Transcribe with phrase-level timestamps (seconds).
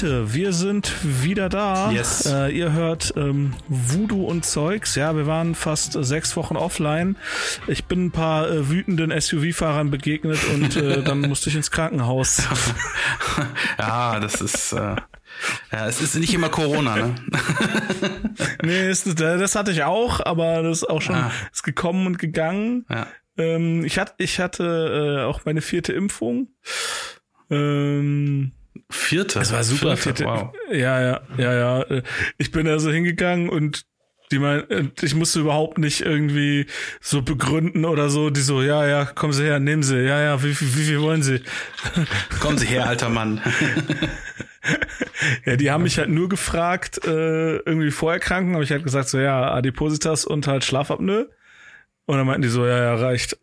[0.00, 1.90] Leute, wir sind wieder da.
[1.90, 2.24] Yes.
[2.24, 4.94] Äh, ihr hört ähm, Voodoo und Zeugs.
[4.94, 7.16] Ja, wir waren fast äh, sechs Wochen offline.
[7.66, 12.46] Ich bin ein paar äh, wütenden SUV-Fahrern begegnet und äh, dann musste ich ins Krankenhaus.
[13.78, 14.72] ja, das ist.
[14.72, 14.94] Äh,
[15.72, 17.14] ja, es ist nicht immer Corona, ne?
[18.62, 21.32] nee, ist, das hatte ich auch, aber das ist auch schon Ah.
[21.52, 22.86] ist gekommen und gegangen.
[22.88, 23.08] Ja.
[23.36, 26.52] Ähm, ich, hatte, ich hatte äh, auch meine vierte Impfung.
[27.50, 28.52] Ähm,
[28.90, 29.38] Vierte.
[29.38, 29.96] Das war super.
[29.96, 30.54] Vierte, Vierte, wow.
[30.70, 32.02] Ja, ja, ja, ja.
[32.38, 33.84] Ich bin also hingegangen und
[34.30, 36.66] die mein, und ich musste überhaupt nicht irgendwie
[37.00, 38.30] so begründen oder so.
[38.30, 39.96] Die so, ja, ja, kommen Sie her, nehmen Sie.
[39.96, 41.40] Ja, ja, wie, wie, wie viel wollen Sie?
[42.40, 43.40] Kommen Sie her, alter Mann.
[45.44, 49.18] Ja, die haben mich halt nur gefragt, äh, irgendwie Vorerkranken, habe ich halt gesagt, so
[49.18, 51.28] ja, Adipositas und halt Schlafapnoe.
[52.08, 53.36] Und dann meinten die so, ja, ja, reicht.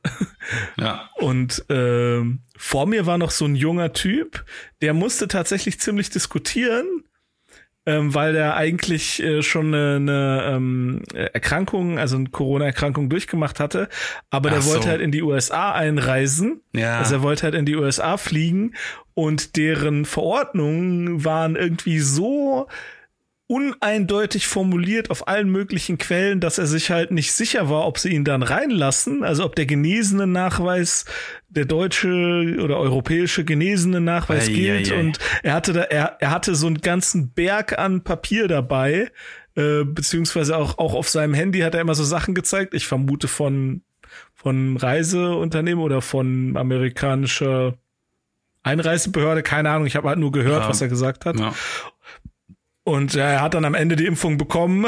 [0.78, 1.10] Ja.
[1.18, 4.44] Und ähm, vor mir war noch so ein junger Typ,
[4.82, 7.04] der musste tatsächlich ziemlich diskutieren,
[7.86, 13.88] ähm, weil der eigentlich äh, schon eine, eine ähm, Erkrankung, also eine Corona-Erkrankung durchgemacht hatte,
[14.32, 14.74] aber der Ach so.
[14.74, 16.62] wollte halt in die USA einreisen.
[16.74, 16.98] Ja.
[16.98, 18.74] Also er wollte halt in die USA fliegen
[19.14, 22.68] und deren Verordnungen waren irgendwie so
[23.48, 28.10] uneindeutig formuliert auf allen möglichen Quellen, dass er sich halt nicht sicher war, ob sie
[28.10, 31.06] ihn dann reinlassen, also ob der genesene Nachweis,
[31.48, 35.00] der deutsche oder europäische genesene Nachweis Ei, gilt ei, ei.
[35.00, 39.12] und er hatte da er, er hatte so einen ganzen Berg an Papier dabei,
[39.56, 43.28] äh, beziehungsweise auch auch auf seinem Handy hat er immer so Sachen gezeigt, ich vermute
[43.28, 43.84] von
[44.34, 47.76] von Reiseunternehmen oder von amerikanischer
[48.64, 50.70] Einreisebehörde, keine Ahnung, ich habe halt nur gehört, Ja.
[50.70, 51.40] was er gesagt hat.
[51.40, 51.54] ja.
[52.88, 54.86] Und ja, er hat dann am Ende die Impfung bekommen.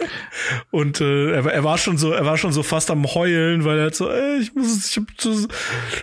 [0.70, 3.64] und äh, er, war- er war schon so, er war schon so fast am heulen,
[3.64, 5.48] weil er hat so, ey, ich muss, ich hab so,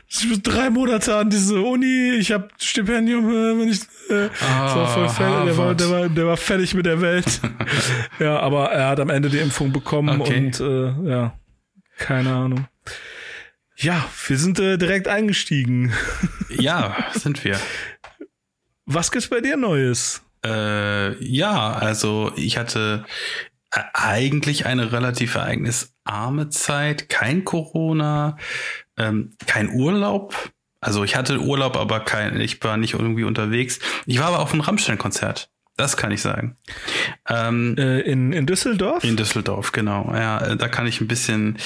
[0.07, 4.41] ich muss drei Monate an diese Uni, ich hab Stipendium, äh, wenn ich, äh, das
[4.75, 7.39] war voll Ah, fertig, der war, der war, der war fertig mit der Welt.
[8.19, 10.47] ja, aber er hat am Ende die Impfung bekommen Okay.
[10.47, 11.39] und äh, ja,
[11.99, 12.67] keine Ahnung.
[13.77, 15.93] Ja, wir sind äh, direkt eingestiegen.
[16.49, 17.59] ja, sind wir.
[18.87, 20.23] Was gibt's bei dir Neues?
[20.45, 23.05] Äh, ja, also ich hatte
[23.71, 28.37] äh, eigentlich eine relativ ereignisarme Zeit, kein Corona,
[28.97, 30.51] ähm, kein Urlaub.
[30.81, 33.79] Also ich hatte Urlaub, aber kein, ich war nicht irgendwie unterwegs.
[34.05, 35.51] Ich war aber auf einem Rammstein-Konzert.
[35.79, 36.57] Das kann ich sagen.
[37.29, 39.03] Ähm, Äh, in, in Düsseldorf?
[39.05, 40.11] in Düsseldorf, genau.
[40.13, 41.57] Ja, äh, da kann ich ein bisschen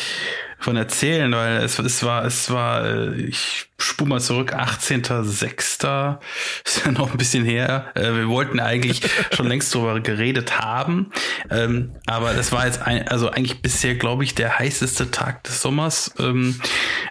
[0.60, 6.18] von erzählen, weil es, es war, es war, äh, ich spule mal zurück, 18.06.
[6.66, 7.92] ist ja noch ein bisschen her.
[7.96, 9.02] Wir wollten eigentlich
[9.36, 11.12] schon längst drüber geredet haben.
[11.50, 15.62] Ähm, Aber das war jetzt ein, also eigentlich bisher, glaube ich, der heißeste Tag des
[15.62, 16.14] Sommers.
[16.20, 16.62] Ähm,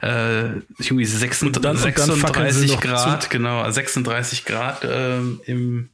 [0.02, 0.44] äh,
[0.78, 5.40] irgendwie 36, Und dann- und dann fackeln sie 36 noch Grad, genau, 36 Grad ähm,
[5.44, 5.88] im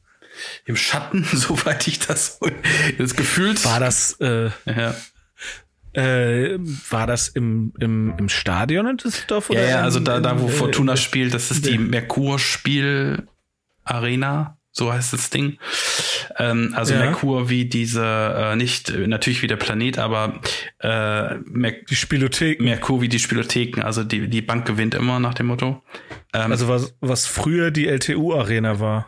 [0.65, 2.39] im Schatten, soweit ich das
[2.97, 3.63] das gefühlt.
[3.65, 4.95] War das, äh, Ja.
[5.93, 6.59] Äh,
[6.91, 9.49] war das im, im, im Stadion in Düsseldorf?
[9.49, 12.37] Ja, ja, in- also da, da wo in- Fortuna in- spielt, das ist die Merkur
[12.37, 13.27] Spiel
[13.83, 15.57] Arena, so heißt das Ding.
[16.37, 16.99] Ähm, also Ja.
[16.99, 20.39] Merkur wie diese, äh, nicht äh, natürlich wie der Planet, aber
[20.79, 22.61] äh, Mer Die Spielothek.
[22.61, 25.81] Merkur wie die Spielotheken, also die, die Bank gewinnt immer nach dem Motto.
[26.33, 29.07] Ähm, Also was, was früher die LTU-Arena war.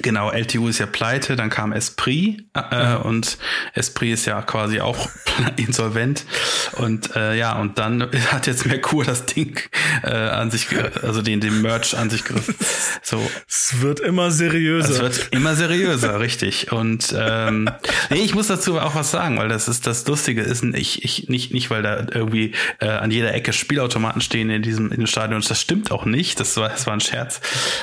[0.00, 3.36] Genau, LTU ist ja pleite, dann kam Esprit äh, und
[3.74, 5.10] Esprit ist ja quasi auch
[5.56, 6.24] insolvent
[6.72, 9.60] und äh, ja und dann hat jetzt Merkur das Ding
[10.02, 10.68] äh, an sich,
[11.02, 12.54] also den den Merch an sich gerissen.
[13.04, 14.90] So, Es wird immer seriöser.
[14.90, 16.70] es wird immer seriöser, richtig.
[16.72, 17.68] Und ähm,
[18.10, 21.28] nee, ich muss dazu auch was sagen, weil das ist das Lustige ist, ich, ich
[21.28, 25.06] nicht nicht, weil da irgendwie äh, an jeder Ecke Spielautomaten stehen in diesem in dem
[25.06, 25.42] Stadion.
[25.46, 26.38] Das stimmt auch nicht.
[26.38, 27.40] Das war das war ein Scherz.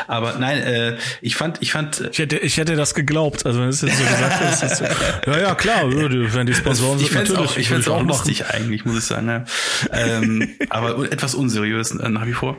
[0.07, 3.45] Aber nein, äh, ich fand ich fand ich hätte, ich hätte das geglaubt.
[3.45, 4.85] Also wenn es jetzt so gesagt ist, ist so,
[5.31, 7.51] ja, ja, klar, würde, wenn die Sponsoren ich sind, fände natürlich.
[7.51, 8.07] auch, ich würde fänd's auch machen.
[8.07, 9.27] lustig eigentlich, muss ich sagen.
[9.27, 9.45] Ja.
[9.91, 12.57] ähm, aber etwas unseriös äh, nach wie vor.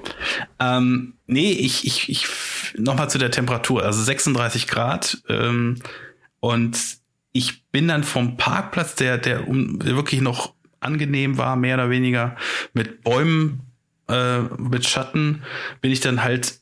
[0.58, 2.26] Ähm, nee, ich, ich, ich
[2.76, 5.22] nochmal zu der Temperatur, also 36 Grad.
[5.28, 5.76] Ähm,
[6.40, 6.78] und
[7.32, 11.90] ich bin dann vom Parkplatz, der, der, um, der wirklich noch angenehm war, mehr oder
[11.90, 12.36] weniger,
[12.72, 13.60] mit Bäumen,
[14.08, 15.42] äh, mit Schatten,
[15.80, 16.59] bin ich dann halt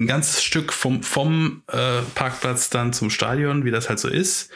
[0.00, 4.50] ein ganzes Stück vom, vom äh, Parkplatz dann zum Stadion, wie das halt so ist.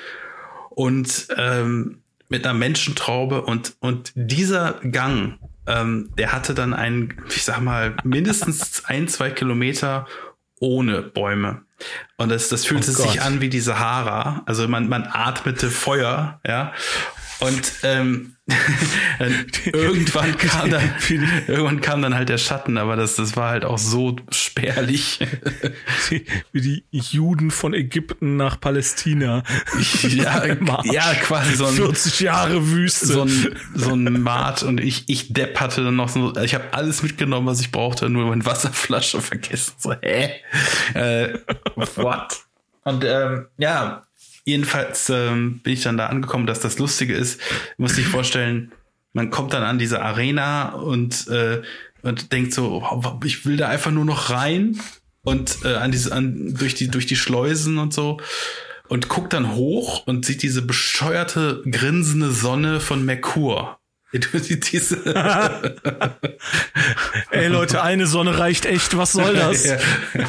[0.71, 7.44] Und ähm, mit einer Menschentraube und, und dieser Gang, ähm, der hatte dann einen, ich
[7.44, 10.06] sag mal, mindestens ein, zwei Kilometer
[10.61, 11.62] ohne Bäume.
[12.17, 14.43] Und das, das fühlte Oh sich an wie die Sahara.
[14.47, 16.73] Also man, man atmete Feuer, ja.
[17.41, 18.37] Und ähm,
[19.72, 20.90] irgendwann kam dann
[21.46, 25.20] irgendwann kam dann halt der Schatten, aber das, das war halt auch so spärlich.
[26.52, 29.43] Wie die Juden von Ägypten nach Palästina.
[30.02, 30.44] ja,
[30.84, 33.06] ja, quasi so ein 40 Jahre Wüste.
[33.06, 36.72] so ein, so ein Mart und ich, ich Depp hatte dann noch so, ich habe
[36.72, 39.75] alles mitgenommen, was ich brauchte, nur meine Wasserflasche vergessen.
[39.78, 40.31] So, hä?
[40.94, 41.38] Äh,
[41.96, 42.44] what?
[42.84, 44.02] Und ähm, ja,
[44.44, 47.41] jedenfalls ähm, bin ich dann da angekommen, dass das Lustige ist,
[47.77, 48.73] muss ich vorstellen,
[49.12, 51.62] man kommt dann an diese Arena und, äh,
[52.03, 52.83] und denkt so,
[53.25, 54.81] ich will da einfach nur noch rein
[55.23, 58.19] und äh, an diese, an, durch die, durch die Schleusen und so
[58.89, 63.79] und guckt dann hoch und sieht diese bescheuerte, grinsende Sonne von Merkur.
[64.73, 64.97] Diese,
[67.31, 69.64] Ey Leute, eine Sonne reicht echt, was soll das?
[70.14, 70.25] Ja.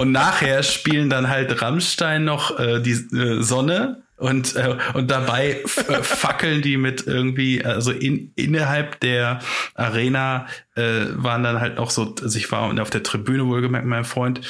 [0.00, 5.62] und nachher spielen dann halt Rammstein noch äh, die äh, Sonne und äh, und dabei
[5.88, 9.40] äh, fackeln die mit irgendwie also in, innerhalb der
[9.74, 10.46] Arena
[10.76, 14.40] äh, waren dann halt noch so also ich war auf der Tribüne wohlgemerkt meinem Freund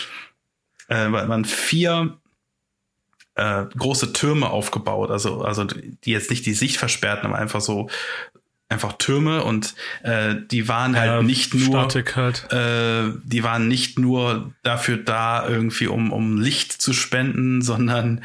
[0.89, 2.19] äh, waren vier
[3.39, 7.89] äh, große Türme aufgebaut, also also die jetzt nicht die Sicht versperrten, aber einfach so
[8.71, 12.53] einfach Türme und äh, die waren halt Ja, nicht nur halt.
[12.53, 18.23] äh, die waren nicht nur dafür da, irgendwie um, um Licht zu spenden, sondern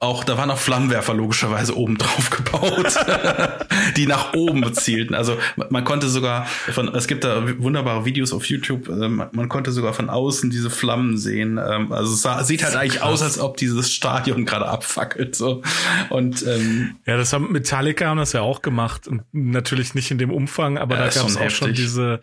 [0.00, 2.94] auch, da waren auch Flammenwerfer logischerweise oben drauf gebaut,
[3.96, 5.14] die nach oben zielten.
[5.14, 5.36] Also
[5.70, 9.94] man, konnte sogar von, es gibt da wunderbare Videos auf YouTube, ähm, man, konnte sogar
[9.94, 11.58] von außen diese Flammen sehen.
[11.58, 15.34] Ähm, also es sah, sieht halt eigentlich aus, als ob dieses Stadion gerade abfackelt.
[15.34, 15.62] So.
[16.10, 20.18] Und ähm, Ja, das haben Metallica haben das ja auch gemacht und natürlich nicht in
[20.18, 22.20] dem Umfang, aber Ja, da ist gab es auch schon diese,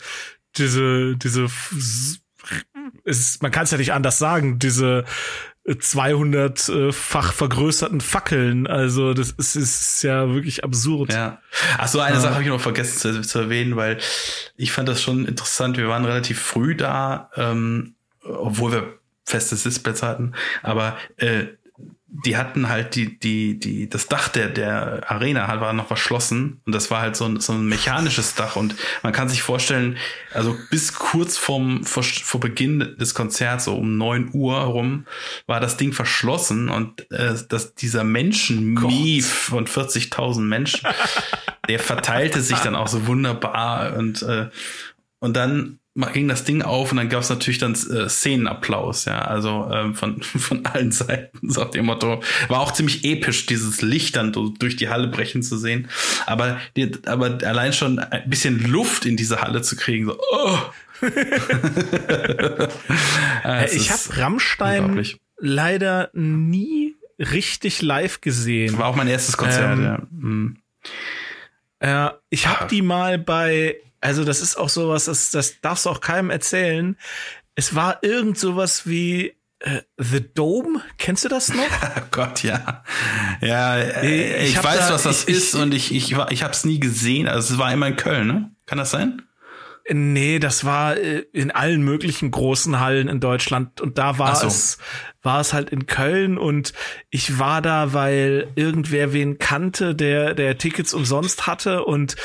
[0.56, 1.48] diese, diese,
[3.04, 5.04] es, man kann es ja nicht anders sagen, diese
[5.68, 8.68] 200-fach vergrößerten Fackeln.
[8.68, 11.14] Also das ist, ist ja wirklich absurd.
[11.14, 11.40] Ja.
[11.78, 12.22] Ach so, eine Ja.
[12.22, 13.98] Sache habe ich noch vergessen zu, zu erwähnen, weil
[14.58, 15.78] ich fand das schon interessant.
[15.78, 21.46] Wir waren relativ früh da, ähm, obwohl wir feste Sitzplätze hatten, aber äh,
[22.24, 26.62] die hatten halt die, die, die, das Dach der, der Arena halt war noch verschlossen
[26.66, 29.98] und das war halt so ein, so ein mechanisches Dach und man kann sich vorstellen,
[30.34, 35.06] also bis kurz vorm, vor, vor Beginn des Konzerts, so um neun Uhr rum,
[35.48, 40.88] war das Ding verschlossen und äh, dass dieser Menschenmief von 40.000 Menschen,
[41.68, 44.50] der verteilte sich dann auch so wunderbar und, äh,
[45.20, 49.20] und dann ging das Ding auf und dann gab es natürlich dann äh, Szenenapplaus, ja,
[49.20, 52.22] also ähm, von, von allen Seiten, so auf dem Motto.
[52.50, 55.88] War auch ziemlich episch, dieses Licht dann durch die Halle brechen zu sehen.
[56.26, 60.58] Aber, die, aber allein schon ein bisschen Luft in diese Halle zu kriegen, so, oh.
[63.44, 65.06] Äh, ich habe Rammstein
[65.38, 68.78] leider nie richtig live gesehen.
[68.80, 70.00] War auch mein erstes Konzert, Ähm, ja.
[70.10, 70.58] Mhm.
[71.82, 75.90] Ja, ich habe die mal bei, also das ist auch sowas, das, das darfst du
[75.90, 76.98] auch keinem erzählen.
[77.56, 81.64] Es war irgend sowas wie äh, The Dome, kennst du das noch?
[81.98, 82.84] Oh Gott, ja.
[83.42, 86.16] Ja, Ich äh, ich, hab weiß, da- was das ich- ich- ist und ich, ich,
[86.18, 87.28] war- ich habe es nie gesehen.
[87.28, 88.52] Also es war immer in Köln, ne?
[88.66, 89.22] Kann das sein?
[89.88, 94.48] Nee, das war äh, in allen möglichen großen Hallen in Deutschland und da war so.
[94.48, 94.80] es
[95.22, 96.74] war es halt in Köln und
[97.12, 102.16] ich war da, weil irgendwer wen kannte, der der Tickets umsonst hatte und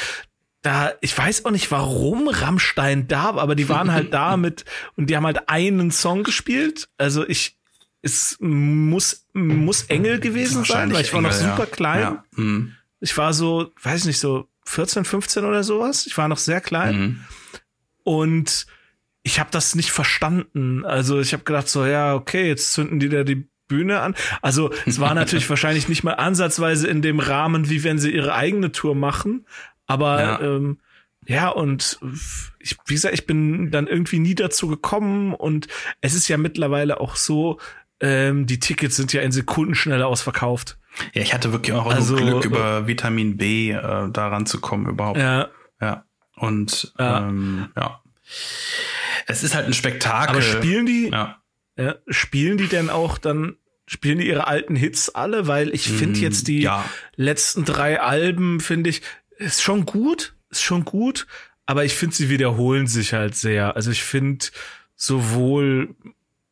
[0.62, 4.64] da ich weiß auch nicht, warum Rammstein da war, aber die waren halt da mit
[4.96, 6.88] und die haben halt einen Song gespielt.
[6.98, 7.58] Also ich
[8.02, 11.56] es muss muss Engel gewesen sein, weil ich war noch Engel, ja.
[11.56, 12.00] super klein.
[12.00, 12.24] Ja.
[12.36, 12.72] Mhm.
[13.00, 16.06] Ich war so, weiß nicht, so 14, 15 oder sowas.
[16.06, 17.00] Ich war noch sehr klein.
[17.00, 17.24] Mhm.
[18.04, 18.66] Und
[19.22, 20.84] ich habe das nicht verstanden.
[20.84, 24.14] Also ich habe gedacht so, ja, okay, jetzt zünden die da die Bühne an.
[24.42, 28.34] Also es war natürlich wahrscheinlich nicht mal ansatzweise in dem Rahmen, wie wenn sie ihre
[28.34, 29.46] eigene Tour machen.
[29.90, 30.40] Aber Ja.
[30.40, 30.78] ähm,
[31.26, 31.98] ja und
[32.60, 35.34] ich, wie gesagt, ich bin dann irgendwie nie dazu gekommen.
[35.34, 35.68] Und
[36.00, 37.58] es ist ja mittlerweile auch so,
[38.00, 40.78] ähm, die Tickets sind ja in Sekunden schneller ausverkauft.
[41.14, 43.76] Ja, ich hatte wirklich auch Also, Glück, über Vitamin B äh,
[44.10, 45.18] da ranzukommen überhaupt.
[45.18, 45.48] Ja.
[45.80, 46.04] Ja,
[46.36, 47.28] Und Ja.
[47.28, 48.00] Ähm, ja.
[49.26, 50.30] Es ist halt ein Spektakel.
[50.36, 51.36] aber spielen die, ja.
[51.76, 53.56] Ja, spielen die denn auch dann,
[53.86, 55.46] spielen die ihre alten Hits alle?
[55.46, 56.84] Weil ich finde Mm, jetzt die ja.
[57.16, 59.02] letzten drei Alben, finde ich,
[59.40, 61.26] ist schon gut, ist schon gut,
[61.66, 63.76] aber ich finde, sie wiederholen sich halt sehr.
[63.76, 64.46] Also ich finde
[64.96, 65.94] sowohl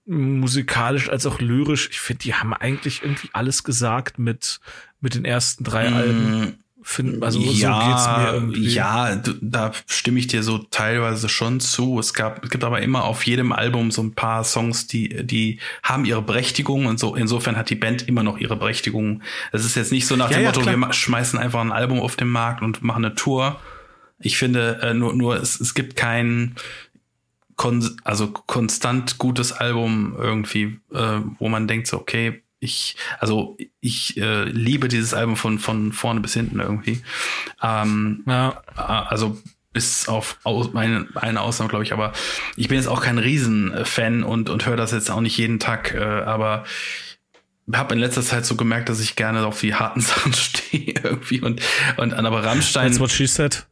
[0.07, 4.61] musikalisch als auch lyrisch, ich finde, die haben eigentlich irgendwie alles gesagt mit,
[5.01, 6.65] mit den ersten drei Alben.
[6.91, 8.69] Find, also ja, so geht's mir irgendwie.
[8.71, 11.99] Ja, da stimme ich dir so teilweise schon zu.
[11.99, 15.61] Es gab, es gibt aber immer auf jedem Album so ein paar Songs, die, die
[15.83, 17.15] haben ihre Berechtigung und so.
[17.15, 19.21] Insofern hat die Band immer noch ihre Berechtigung.
[19.53, 20.77] Es ist jetzt nicht so nach Ja, dem ja, Motto, klar.
[20.79, 23.61] wir schmeißen einfach ein Album auf den Markt und machen eine Tour.
[24.19, 26.55] Ich finde, äh, nur, nur es, es gibt kein
[27.57, 34.17] kon also konstant gutes Album irgendwie, äh, wo man denkt so, okay, ich, also ich
[34.17, 37.03] äh, liebe dieses Album von, von vorne bis hinten irgendwie.
[37.63, 39.39] Ähm, Ja, äh, also
[39.73, 42.13] bis auf aus, meine, eine Ausnahme, glaube ich, aber
[42.57, 45.95] ich bin jetzt auch kein Riesenfan und, und höre das jetzt auch nicht jeden Tag,
[45.95, 46.65] äh, aber
[47.73, 51.41] habe in letzter Zeit so gemerkt, dass ich gerne auf die harten Sachen stehe irgendwie
[51.41, 51.61] und,
[51.97, 52.89] und aber Rammstein.
[52.89, 53.67] that's what she said.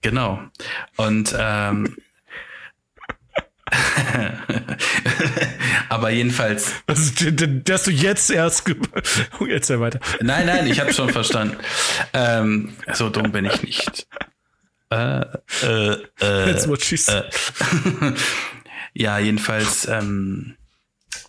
[0.00, 0.40] Genau.
[0.96, 1.96] Und ähm,
[5.88, 8.64] aber jedenfalls, Also, dass du jetzt erst,
[9.46, 10.00] jetzt ja weiter.
[10.20, 11.56] nein, nein, ich habe schon verstanden.
[12.12, 14.06] Ähm, so dumm bin ich nicht.
[14.90, 15.24] Äh,
[15.62, 17.24] äh, äh, That's what she said.
[18.92, 20.56] ja, jedenfalls, ähm,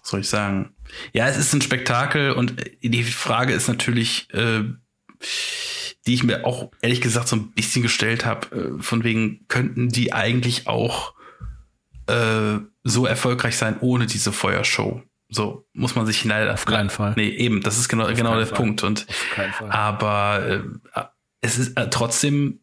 [0.01, 0.73] was soll ich sagen?
[1.13, 4.63] Ja, es ist ein Spektakel und die Frage ist natürlich, äh,
[6.05, 9.87] die ich mir auch ehrlich gesagt so ein bisschen gestellt habe, äh, von wegen, könnten
[9.89, 11.12] die eigentlich auch
[12.07, 15.01] äh, so erfolgreich sein ohne diese Feuershow?
[15.29, 16.53] So muss man sich leider.
[16.53, 17.13] Auf keinen Fall.
[17.15, 18.57] Nee, eben, das ist genau, genau der Fall.
[18.57, 18.83] Punkt.
[18.83, 19.71] Und Auf keinen Fall.
[19.71, 20.45] aber
[20.95, 21.01] äh,
[21.41, 22.59] es ist äh, trotzdem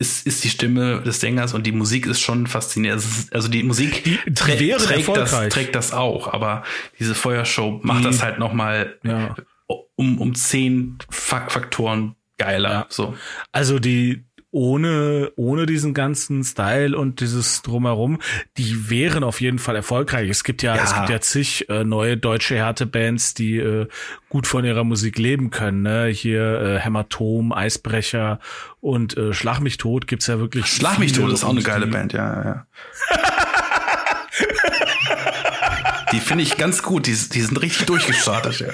[0.00, 3.02] ist, ist die Stimme des Sängers und die Musik ist schon faszinierend.
[3.02, 6.62] Ist, also die Musik Die- die trä- trägt, das, trägt das auch, aber
[7.00, 9.34] diese Feuershow macht Die- das halt noch mal Ja.
[9.96, 12.70] um, um zehn Fak Faktoren geiler.
[12.70, 12.86] Ja.
[12.90, 13.16] So.
[13.50, 18.18] Also die ohne ohne diesen ganzen Style und dieses drumherum,
[18.56, 20.30] die wären auf jeden Fall erfolgreich.
[20.30, 20.84] Es gibt ja, Ja.
[20.84, 23.88] es gibt ja zig äh, neue deutsche Härtebands, die äh,
[24.30, 25.82] gut von ihrer Musik leben können.
[25.82, 26.06] Ne?
[26.06, 28.40] Hier äh, Hämatom, Eisbrecher
[28.80, 30.66] und äh, Schlag mich tot gibt's ja wirklich.
[30.66, 32.66] Schlag mich tot ist auch eine geile die, Band, ja, ja.
[36.12, 38.68] die finde ich ganz gut, die, die sind richtig durchgestartet, ja.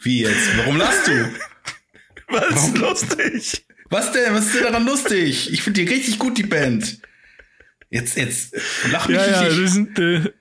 [0.00, 0.56] Wie jetzt?
[0.58, 1.30] Warum lachst du?
[2.28, 3.64] Was lustig.
[3.90, 4.34] Was denn?
[4.34, 5.52] Was ist denn daran lustig?
[5.52, 6.98] Ich finde die richtig gut, die Band.
[7.90, 8.54] Jetzt, jetzt,
[8.90, 9.58] lach mich Ja, ja, nicht.
[9.58, 10.32] wir sind äh,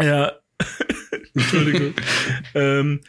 [0.00, 0.32] ja.
[1.34, 1.94] Entschuldigung.
[2.54, 3.00] ähm,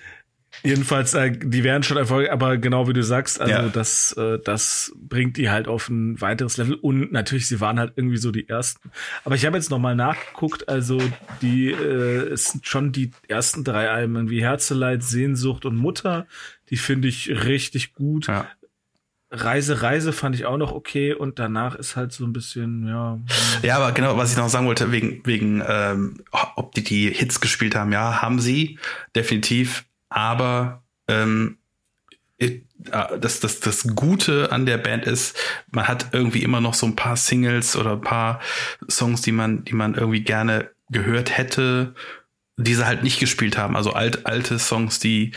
[0.63, 3.69] jedenfalls, äh, die wären schon erfolgreich, aber genau wie du sagst, also Ja.
[3.69, 7.93] das, äh, das bringt die halt auf ein weiteres Level und natürlich, sie waren halt
[7.95, 8.91] irgendwie so die ersten.
[9.23, 11.01] Aber ich habe jetzt noch mal nachgeguckt, also
[11.41, 16.27] die äh, es sind schon die ersten drei Alben wie Herzeleid, Sehnsucht und Mutter,
[16.69, 18.27] die finde ich richtig gut.
[18.27, 18.47] Ja.
[19.29, 23.19] Reise, Reise fand ich auch noch okay und danach ist halt so ein bisschen, ja.
[23.61, 26.21] Ja, aber genau, was ich noch sagen wollte, wegen, wegen ähm,
[26.55, 28.79] ob die die Hits gespielt haben, ja, haben sie,
[29.17, 29.83] definitiv.
[30.09, 31.57] Aber ähm,
[32.39, 32.61] äh,
[33.19, 35.35] das, das, das Gute an der Band ist,
[35.71, 38.39] man hat irgendwie immer noch so ein paar Singles oder ein paar
[38.89, 41.95] Songs, die man, die man irgendwie gerne gehört hätte,
[42.55, 43.75] die sie halt nicht gespielt haben.
[43.75, 45.31] Also alt, alte Songs, die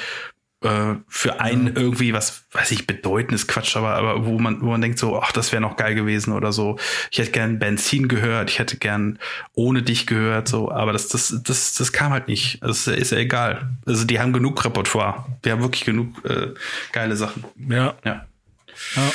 [0.62, 4.80] äh, für einen irgendwie was, weiß ich, bedeutendes Quatsch, aber, aber wo man, wo man
[4.80, 6.78] denkt so, ach, das wäre noch geil gewesen oder so.
[7.10, 9.18] Ich hätte gern Benzin gehört, ich hätte gern
[9.54, 12.62] ohne dich gehört, so, aber das, das, das, das kam halt nicht.
[12.62, 13.70] Das ist ja egal.
[13.86, 15.24] Also die haben genug Repertoire.
[15.44, 16.48] Die haben wirklich genug äh,
[16.92, 17.44] geile Sachen.
[17.68, 18.26] Ja, Ja.
[18.96, 19.12] Ja.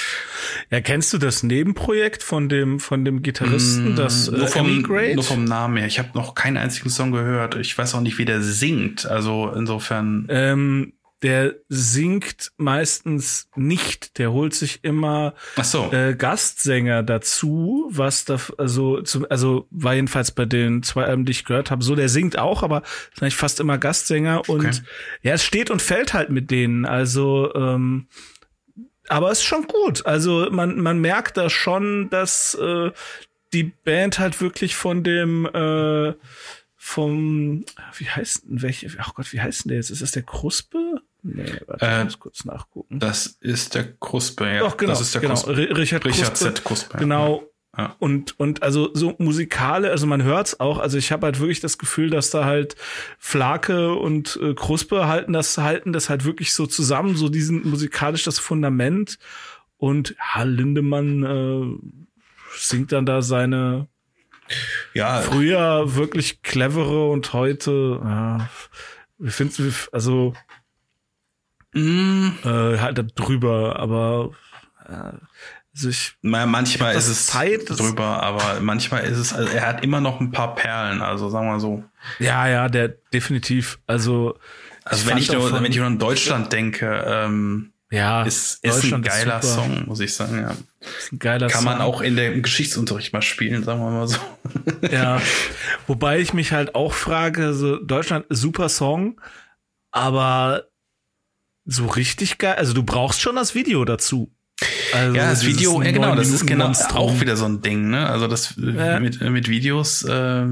[0.69, 5.15] ja, kennst du das Nebenprojekt von dem von dem Gitarristen, das nur, äh, vom, Emigrate?
[5.15, 5.87] nur vom Namen her.
[5.87, 7.55] Ich habe noch keinen einzigen Song gehört.
[7.55, 9.05] Ich weiß auch nicht, wie der singt.
[9.05, 10.27] Also insofern.
[10.29, 14.17] ähm, der singt meistens nicht.
[14.19, 15.91] Der holt sich immer so.
[15.91, 21.31] äh, Gastsänger dazu, was da also zum, also war jedenfalls bei den zwei Alben, die
[21.31, 24.71] ich gehört habe, so der singt auch, aber ist eigentlich fast immer Gastsänger und Okay.
[25.21, 26.85] ja, es steht und fällt halt mit denen.
[26.85, 28.07] Also ähm,
[29.07, 30.05] aber ist schon gut.
[30.05, 32.91] Also man man merkt da schon, dass äh,
[33.53, 36.13] die Band halt wirklich von dem äh,
[36.87, 37.65] vom
[37.97, 41.01] wie heißt denn welche ach Gott wie heißt denn der jetzt ist das der Kruspe
[41.23, 44.59] nee warte Äh, ich muss kurz nachgucken Das ist der Kruspe, ja.
[44.59, 45.53] doch genau Das ist der genau Kruspe.
[45.53, 46.63] Ri- Richard, Richard Kruspe, Z.
[46.63, 46.97] Kruspe.
[46.99, 47.43] genau
[47.75, 47.95] Ja.
[47.97, 51.79] und und also so musikale also man hört's auch also ich habe halt wirklich das
[51.79, 52.75] Gefühl dass da halt
[53.17, 58.23] Flake und äh, Kruspe halten das halten das halt wirklich so zusammen so diesen musikalisch
[58.23, 59.17] das Fundament
[59.77, 61.97] und ja, Lindemann äh,
[62.57, 63.87] singt dann da seine
[64.93, 68.49] Ja, früher wirklich clevere und heute ja,
[69.17, 70.33] wir finden also
[71.73, 74.31] mm, äh, halt da drüber, aber
[74.87, 75.17] äh,
[75.73, 79.99] Also ich, manchmal ist es Zeit, drüber, aber manchmal ist es, also er hat immer
[79.99, 81.83] noch ein paar Perlen, also sagen wir so.
[82.19, 83.79] Ja, ja, der definitiv.
[83.87, 84.37] Also,
[84.85, 89.01] also wenn ich nur, wenn ich nur an Deutschland denke, ähm, ja, ist, ist ein
[89.03, 90.39] geiler ist Song, muss ich sagen.
[90.39, 90.51] Ja.
[90.81, 91.71] Ist ein geiler Kann Song.
[91.71, 94.17] man auch in dem Geschichtsunterricht mal spielen, sagen wir mal so.
[94.91, 95.21] Ja,
[95.87, 99.21] wobei ich mich halt auch frage, so Deutschland super Song,
[99.91, 100.65] aber
[101.65, 104.31] so richtig geil, also du brauchst schon das Video dazu.
[104.93, 108.07] Also ja, das Video, ja, genau, das ist genau auch wieder so ein Ding, ne?
[108.09, 108.99] Also das Ja.
[108.99, 110.45] mit, mit Videos, äh,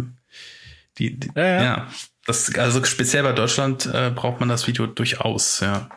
[0.98, 1.64] die, die Ja, ja.
[1.64, 1.88] ja.
[2.26, 5.90] Das, also speziell bei Deutschland äh, braucht man das Video durchaus, ja.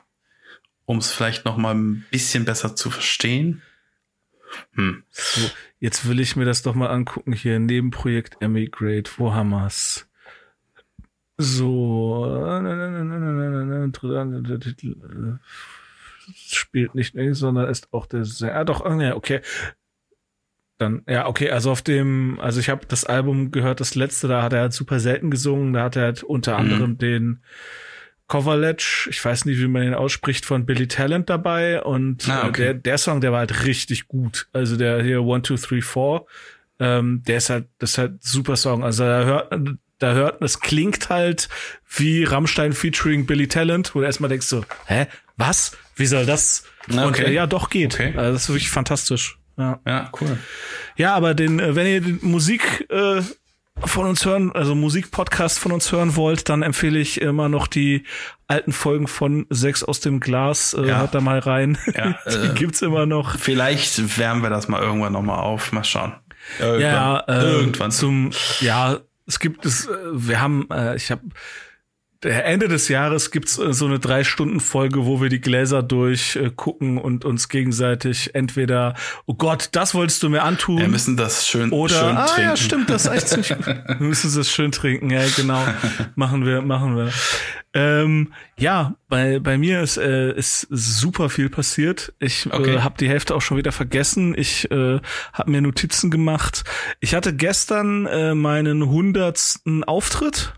[0.86, 3.62] Um es vielleicht noch mal ein bisschen besser zu verstehen.
[4.72, 5.02] Hm.
[5.10, 5.50] So,
[5.80, 7.58] jetzt will ich mir das doch mal angucken hier.
[7.58, 10.08] Nebenprojekt Emigrate, wo haben wir's?
[11.38, 12.24] So,
[16.34, 18.24] spielt nicht sondern ist auch der.
[18.54, 19.40] Ah, doch, ah, ja, okay.
[20.78, 24.42] Dann, ja, okay, also auf dem, also ich habe das Album gehört, das letzte, da
[24.42, 26.58] hat er halt super selten gesungen, da hat er halt unter Mhm.
[26.58, 27.42] anderem den
[28.28, 32.48] Coverledge, ich weiß nicht, wie man den ausspricht, von Billy Talent dabei und Ah, äh,
[32.48, 32.62] okay.
[32.62, 34.48] der, der Song, der war halt richtig gut.
[34.52, 36.26] Also der hier One, Two, Three, Four,
[36.80, 38.82] ähm, der ist halt, das ist halt super Song.
[38.84, 39.54] Also da hört,
[39.98, 41.48] da hört, es klingt halt
[41.88, 45.06] wie Rammstein featuring Billy Talent, wo du erstmal denkst so, hä,
[45.36, 45.76] was?
[45.94, 46.64] Wie soll das?
[46.88, 47.26] Na, Und okay.
[47.26, 47.94] äh, ja, doch geht.
[47.94, 48.12] Okay.
[48.16, 49.38] Also das ist wirklich fantastisch.
[49.56, 49.80] Ja.
[49.86, 50.36] Ja, cool.
[50.96, 53.22] Ja, aber den, äh, wenn ihr die Musik äh,
[53.84, 58.04] von uns hören, also Musikpodcast von uns hören wollt, dann empfehle ich immer noch die
[58.48, 60.72] alten Folgen von Sechs aus dem Glas.
[60.74, 60.98] Äh, Ja.
[61.00, 61.76] Hört da mal rein.
[61.94, 63.38] Ja, die äh, gibt's immer noch.
[63.38, 65.72] Vielleicht wärmen wir das mal irgendwann noch mal auf.
[65.72, 66.14] Mal schauen.
[66.58, 66.80] Irgendwann.
[66.80, 67.90] Ja, äh, irgendwann.
[67.90, 68.30] zum
[68.60, 69.86] ja, es gibt es.
[69.86, 71.22] Äh, wir haben, äh, ich habe
[72.22, 76.96] Ende des Jahres gibt's äh, so eine drei Stunden Folge, wo wir die Gläser durchgucken
[76.96, 78.94] äh, und uns gegenseitig entweder,
[79.26, 80.78] oh Gott, das wolltest du mir antun.
[80.78, 82.50] wir müssen das schön, Oder, schön ah trinken.
[82.50, 83.66] ja, stimmt, das ist echt ziemlich gut.
[83.98, 85.62] Wir müssen es schön trinken, ja, genau.
[86.14, 87.10] Machen wir, machen wir.
[87.74, 92.12] Ähm, ja, bei, bei mir ist, äh, ist super viel passiert.
[92.18, 92.76] Ich Okay.
[92.76, 94.34] äh, habe die Hälfte auch schon wieder vergessen.
[94.36, 95.00] Ich äh,
[95.32, 96.64] habe mir Notizen gemacht.
[97.00, 100.54] Ich hatte gestern äh, meinen hundertsten Auftritt.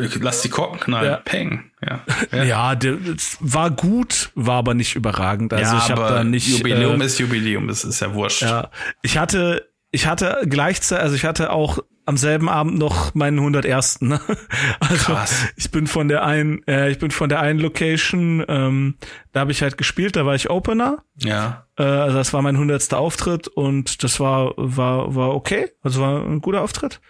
[0.00, 1.10] Ich lass die Korken knallen.
[1.10, 1.16] Ja.
[1.16, 1.70] Peng.
[1.86, 2.00] Ja.
[2.44, 5.52] Ja, der, das war gut, war aber nicht überragend.
[5.52, 6.48] Also ja, ich habe da nicht.
[6.48, 8.42] Jubiläum äh, ist Jubiläum, das ist ja wurscht.
[8.42, 8.70] Ja,
[9.02, 14.00] ich hatte, ich hatte gleichzeitig, also ich hatte auch am selben Abend noch meinen 101.
[14.02, 14.20] Ne?
[14.80, 15.46] Also Krass.
[15.56, 18.96] ich bin von der einen, äh, ich bin von der einen Location, ähm,
[19.32, 21.04] da habe ich halt gespielt, da war ich Opener.
[21.16, 21.66] Ja.
[21.78, 22.92] Äh, also das war mein 100.
[22.94, 27.00] Auftritt und das war war war okay, also war ein guter Auftritt.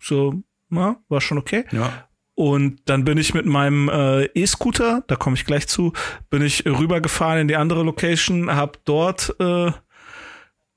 [0.00, 1.64] So, ja, war schon okay.
[1.70, 2.08] Ja.
[2.34, 5.92] Und dann bin ich mit meinem äh, E-Scooter, da komme ich gleich zu,
[6.30, 9.70] bin ich rübergefahren in die andere Location, habe dort äh,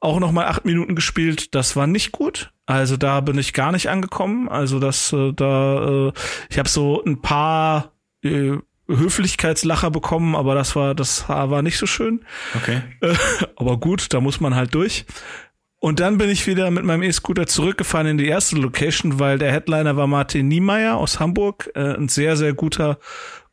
[0.02, 1.56] auch noch mal acht Minuten gespielt.
[1.56, 2.52] Das war nicht gut.
[2.66, 4.50] Also da bin ich gar nicht angekommen.
[4.50, 6.14] Also das äh, da, äh,
[6.50, 11.88] ich habe so ein paar äh, Höflichkeitslacher bekommen, aber das war das war nicht so
[11.88, 12.24] schön.
[12.56, 12.82] Okay.
[13.02, 13.16] Äh,
[13.56, 15.06] aber gut, da muss man halt durch.
[15.86, 19.52] Und dann bin ich wieder mit meinem E-Scooter zurückgefahren in die erste Location, weil der
[19.52, 22.98] Headliner war Martin Niemeyer aus Hamburg, äh, ein sehr, sehr guter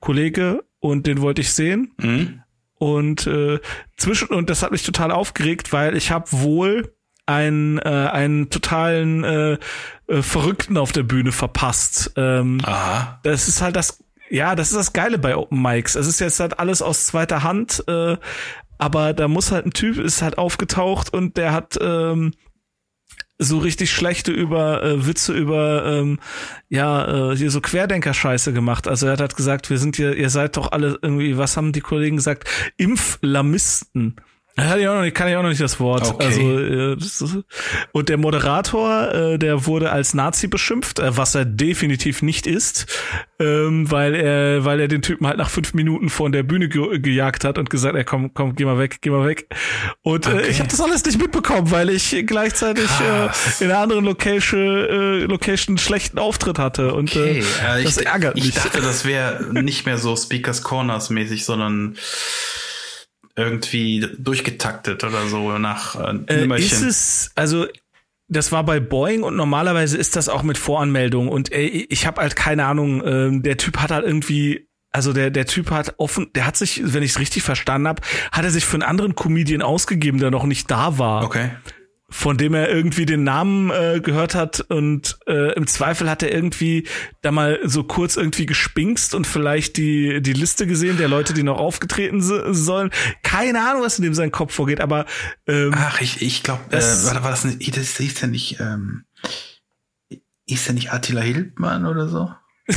[0.00, 1.92] Kollege und den wollte ich sehen.
[1.98, 2.40] Mhm.
[2.76, 3.60] Und äh,
[3.98, 9.24] zwischen und das hat mich total aufgeregt, weil ich habe wohl einen äh, einen totalen
[9.24, 9.58] äh,
[10.06, 12.12] äh, Verrückten auf der Bühne verpasst.
[12.16, 13.20] Ähm, Aha.
[13.24, 15.96] das ist halt das, ja, das ist das Geile bei Open Mics.
[15.96, 18.16] Es ist jetzt halt alles aus zweiter Hand, äh,
[18.82, 22.32] aber da muss halt ein Typ, ist halt aufgetaucht und der hat ähm,
[23.38, 26.18] so richtig schlechte über äh, Witze über ähm,
[26.68, 28.88] ja äh, hier so Querdenker-Scheiße gemacht.
[28.88, 31.70] Also er hat halt gesagt, wir sind hier, ihr seid doch alle irgendwie, was haben
[31.70, 34.16] die Kollegen gesagt, Impflamisten.
[34.56, 36.06] Hatte ich auch noch nicht, kann ich auch noch nicht das Wort.
[36.06, 36.24] Okay.
[36.26, 37.38] Also äh, das ist,
[37.92, 42.86] und der Moderator, äh, der wurde als Nazi beschimpft, äh, was er definitiv nicht ist,
[43.38, 46.98] ähm, weil er, weil er den Typen halt nach fünf Minuten von der Bühne ge
[46.98, 49.46] gejagt hat und gesagt, ey, komm, komm, geh mal weg, geh mal weg.
[50.02, 50.46] Und äh, Okay.
[50.50, 53.60] ich habe das alles nicht mitbekommen, weil ich gleichzeitig Krass.
[53.60, 57.38] äh, in einer anderen Location, äh, Location einen schlechten Auftritt hatte und Okay.
[57.64, 58.54] äh, Äh, das ich, ärgert ich mich.
[58.54, 61.96] dachte, das wäre nicht mehr so Speakers Corners mäßig, sondern
[63.36, 66.66] irgendwie durchgetaktet oder so nach äh, Äh, Nummerchen.
[66.66, 67.66] ist es, also
[68.28, 72.20] das war bei Boeing und normalerweise ist das auch mit Voranmeldung und äh, ich habe
[72.20, 76.30] halt keine Ahnung, ähm, der Typ hat halt irgendwie also der der Typ hat offen,
[76.34, 79.14] der hat sich, wenn ich es richtig verstanden habe, hat er sich für einen anderen
[79.14, 81.24] Comedian ausgegeben, der noch nicht da war.
[81.24, 81.50] okay.
[82.12, 86.32] Von dem er irgendwie den Namen äh, gehört hat und äh, im Zweifel hat er
[86.32, 86.86] irgendwie
[87.22, 91.42] da mal so kurz irgendwie gespinkst und vielleicht die die Liste gesehen der Leute, die
[91.42, 92.90] noch aufgetreten sollen.
[93.22, 95.06] Keine Ahnung, was in dem seinen Kopf vorgeht, aber
[95.46, 99.04] ähm, ach ich ich glaube, äh, war, war das nicht, das ist ja nicht ähm,
[100.46, 102.30] ist ja nicht Attila Hildmann oder so?
[102.68, 102.76] Nee,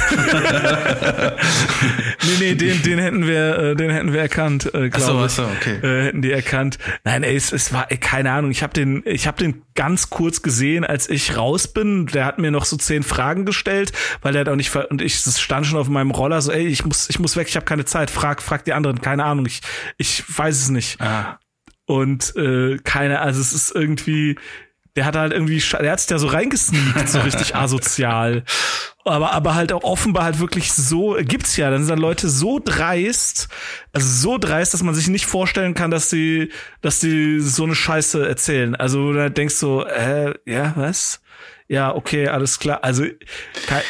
[2.39, 5.25] nee, den, den hätten wir, äh, den hätten wir erkannt, äh, glaube ich.
[5.25, 5.75] Achso, okay.
[5.83, 6.79] Äh, hätten die erkannt.
[7.03, 8.49] Nein, ey, es, es war ey, keine Ahnung.
[8.49, 12.07] Ich habe den, ich habe den ganz kurz gesehen, als ich raus bin.
[12.07, 15.17] Der hat mir noch so zehn Fragen gestellt, weil der hat auch nicht und ich
[15.17, 17.85] stand schon auf meinem Roller so, ey, ich muss, ich muss weg, ich habe keine
[17.85, 18.09] Zeit.
[18.09, 19.45] Frag, frag die anderen, keine Ahnung.
[19.45, 19.61] Ich,
[19.97, 20.99] ich weiß es nicht.
[20.99, 21.39] Ah.
[21.85, 24.37] Und äh, keine, also es ist irgendwie,
[24.95, 28.43] der hat halt irgendwie, der hat sich da so reingesneakt, so richtig asozial.
[29.03, 32.59] Aber, aber halt auch offenbar halt wirklich so, gibt's ja, dann sind dann Leute so
[32.63, 33.49] dreist,
[33.93, 37.75] also so dreist, dass man sich nicht vorstellen kann, dass die, dass die so eine
[37.75, 38.75] Scheiße erzählen.
[38.75, 41.21] Also da denkst du, äh, ja, was?
[41.67, 42.83] Ja, okay, alles klar.
[42.83, 43.81] Also, ke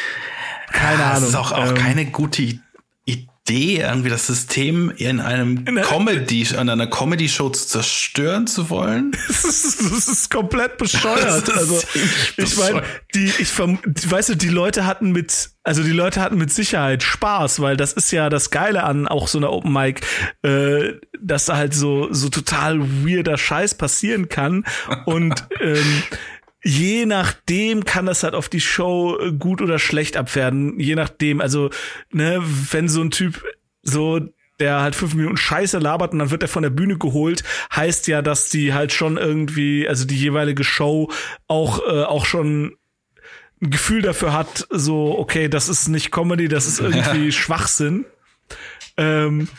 [0.71, 1.21] keine ja, Ahnung.
[1.21, 2.59] Das ist auch, auch ähm, keine gute
[3.47, 9.11] Idee, irgendwie das System in einem in Comedy, an einer Comedy-Show zu zerstören zu wollen.
[9.27, 11.49] Das ist, das ist komplett bescheuert.
[11.55, 11.79] also
[12.37, 16.51] ich meine, die, ich weißt du, die Leute hatten mit, also die Leute hatten mit
[16.51, 20.01] Sicherheit Spaß, weil das ist ja das Geile an auch so einer Open Mic,
[20.41, 24.63] äh, dass da halt so so total weirder Scheiß passieren kann
[25.05, 26.03] und ähm,
[26.65, 30.79] je nachdem kann das halt auf die Show äh, gut oder schlecht abwerden.
[30.79, 31.69] Je nachdem, also,
[32.11, 33.43] ne, wenn so ein Typ
[33.83, 34.19] so
[34.59, 37.43] der halt fünf Minuten Scheiße labert und dann wird er von der Bühne geholt,
[37.75, 41.11] heißt ja, dass die halt schon irgendwie, also die jeweilige Show
[41.47, 42.77] auch äh, auch schon
[43.61, 47.31] ein Gefühl dafür hat, so okay, das ist nicht Comedy, das ist irgendwie ja.
[47.31, 48.05] Schwachsinn.
[48.95, 49.49] Ähm,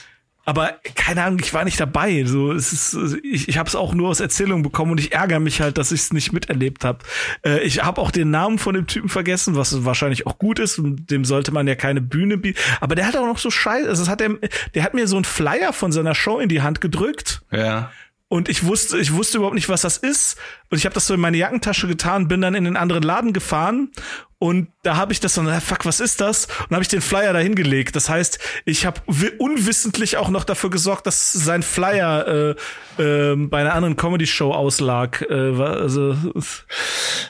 [0.47, 2.25] aber keine Ahnung, ich war nicht dabei.
[2.25, 5.41] So, es ist, ich, ich habe es auch nur aus Erzählung bekommen und ich ärgere
[5.41, 7.01] mich halt, dass ich es nicht miterlebt habe.
[7.45, 10.79] Äh, ich habe auch den Namen von dem Typen vergessen, was wahrscheinlich auch gut ist.
[10.79, 12.61] Und dem sollte man ja keine Bühne bieten.
[12.81, 13.89] Aber der hat auch noch so Scheiße.
[13.89, 14.39] Also, das hat der,
[14.75, 17.43] der hat mir so einen Flyer von seiner Show in die Hand gedrückt.
[17.51, 17.91] Ja.
[18.29, 20.37] Und ich wusste, ich wusste überhaupt nicht, was das ist.
[20.71, 23.33] Und ich habe das so in meine Jackentasche getan, bin dann in den anderen Laden
[23.33, 23.91] gefahren
[24.39, 26.47] und da habe ich das so, na, fuck, was ist das?
[26.47, 27.97] Und habe ich den Flyer da hingelegt.
[27.97, 29.01] Das heißt, ich habe
[29.39, 32.55] unwissentlich auch noch dafür gesorgt, dass sein Flyer
[32.99, 35.25] äh, äh, bei einer anderen Comedy-Show auslag.
[35.31, 36.15] Äh, also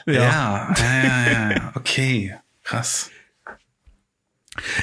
[0.05, 0.13] ja.
[0.13, 1.71] ja, ja, ja, ja.
[1.75, 3.09] okay, krass.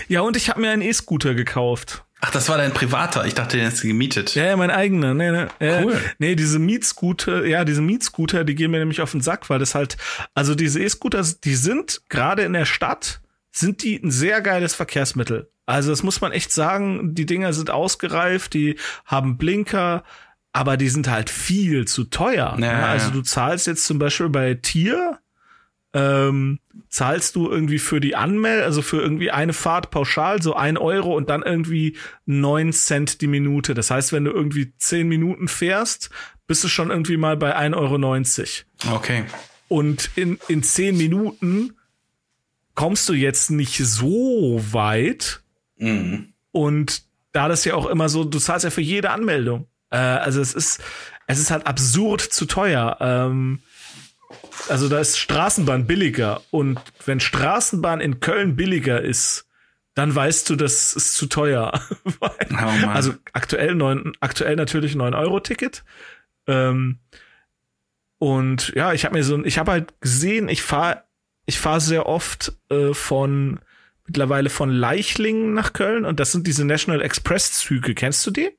[0.09, 2.05] Ja, und ich habe mir einen E-Scooter gekauft.
[2.21, 3.27] Ach, das war dein privater.
[3.27, 4.35] Ich dachte, den hast du gemietet.
[4.35, 5.13] Ja, ja, mein eigener.
[5.13, 6.01] Nee, nee, cool.
[6.19, 9.75] Nee, diese Mietscooter, ja, diese Mietscooter, die gehen mir nämlich auf den Sack, weil das
[9.75, 9.97] halt,
[10.35, 15.51] also diese E-Scooter, die sind gerade in der Stadt, sind die ein sehr geiles Verkehrsmittel.
[15.67, 20.05] Also das muss man echt sagen, die Dinger sind ausgereift, die haben Blinker,
[20.53, 22.55] aber die sind halt viel zu teuer.
[22.55, 22.87] Ja, ne?
[22.87, 25.19] Also du zahlst jetzt zum Beispiel bei Tier,
[25.95, 30.77] ähm, zahlst du irgendwie für die Anmeldung, also für irgendwie eine Fahrt pauschal so ein
[30.77, 33.75] Euro und dann irgendwie neun Cent die Minute.
[33.75, 36.11] Das heißt, wenn du irgendwie zehn Minuten fährst,
[36.47, 38.97] bist du schon irgendwie mal bei 1,90 Euro.
[38.97, 39.25] Okay.
[39.69, 41.75] Und in, in zehn Minuten
[42.75, 45.43] kommst du jetzt nicht so weit.
[45.79, 46.35] Mhm.
[46.51, 47.03] Und
[47.33, 49.69] da das ja auch immer so, du zahlst ja für jede Anmeldung.
[49.91, 50.81] Äh, also es ist,
[51.27, 52.97] es ist halt absurd zu teuer.
[53.01, 53.61] Ähm,
[54.69, 59.47] also da ist Straßenbahn billiger und wenn Straßenbahn in Köln billiger ist,
[59.95, 61.81] dann weißt du, das ist zu teuer.
[62.21, 62.29] oh
[62.89, 65.85] also aktuell neun, aktuell natürlich 9 Euro Ticket.
[66.47, 66.99] Ähm,
[68.19, 71.05] und ja, ich habe mir so, ich habe halt gesehen, ich fahre,
[71.47, 73.61] ich fahre sehr oft äh, von
[74.07, 77.95] mittlerweile von Leichlingen nach Köln und das sind diese National Express Züge.
[77.95, 78.51] Kennst du die?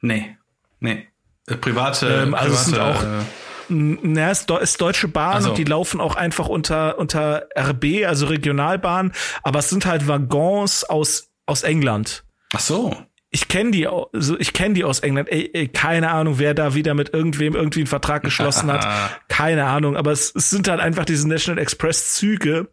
[0.00, 0.36] Nee,
[0.80, 1.08] nee.
[1.46, 3.24] Äh, private, ähm, also private, sind auch äh
[3.72, 5.50] na, es ist Deutsche Bahn also.
[5.50, 10.84] und die laufen auch einfach unter, unter RB, also Regionalbahn, aber es sind halt Waggons
[10.84, 12.24] aus, aus England.
[12.52, 12.96] Ach so.
[13.34, 15.30] Ich kenne die, also ich kenne die aus England.
[15.30, 18.86] Ey, ey, keine Ahnung, wer da wieder mit irgendwem irgendwie einen Vertrag geschlossen hat.
[19.28, 22.68] keine Ahnung, aber es, es sind halt einfach diese National Express Züge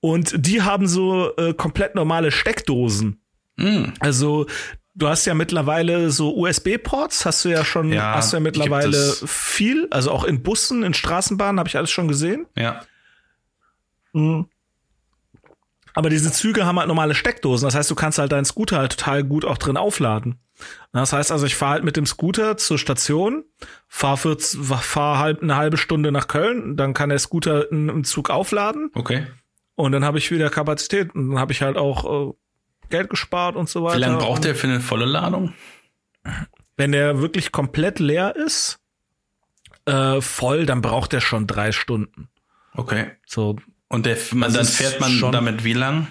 [0.00, 3.20] und die haben so äh, komplett normale Steckdosen.
[3.56, 3.86] Mm.
[4.00, 4.46] Also
[4.98, 9.14] Du hast ja mittlerweile so USB-Ports, hast du ja schon, ja, hast du ja mittlerweile
[9.26, 12.46] viel, also auch in Bussen, in Straßenbahnen habe ich alles schon gesehen.
[12.56, 12.82] Ja.
[14.12, 14.48] Mhm.
[15.94, 17.66] Aber diese Züge haben halt normale Steckdosen.
[17.66, 20.40] Das heißt, du kannst halt deinen Scooter halt total gut auch drin aufladen.
[20.92, 23.44] Das heißt also, ich fahre halt mit dem Scooter zur Station,
[23.86, 28.90] fahre fahr halt eine halbe Stunde nach Köln, dann kann der Scooter im Zug aufladen.
[28.94, 29.28] Okay.
[29.76, 32.32] Und dann habe ich wieder Kapazität und dann habe ich halt auch äh,
[32.90, 33.96] Geld gespart und so weiter.
[33.96, 35.52] Wie lange braucht der für eine volle Ladung?
[36.76, 38.78] Wenn der wirklich komplett leer ist,
[39.86, 42.28] äh, voll, dann braucht er schon drei Stunden.
[42.74, 43.12] Okay.
[43.26, 43.56] So,
[43.88, 46.06] Und der, man, dann ist fährt man schon- damit wie lang?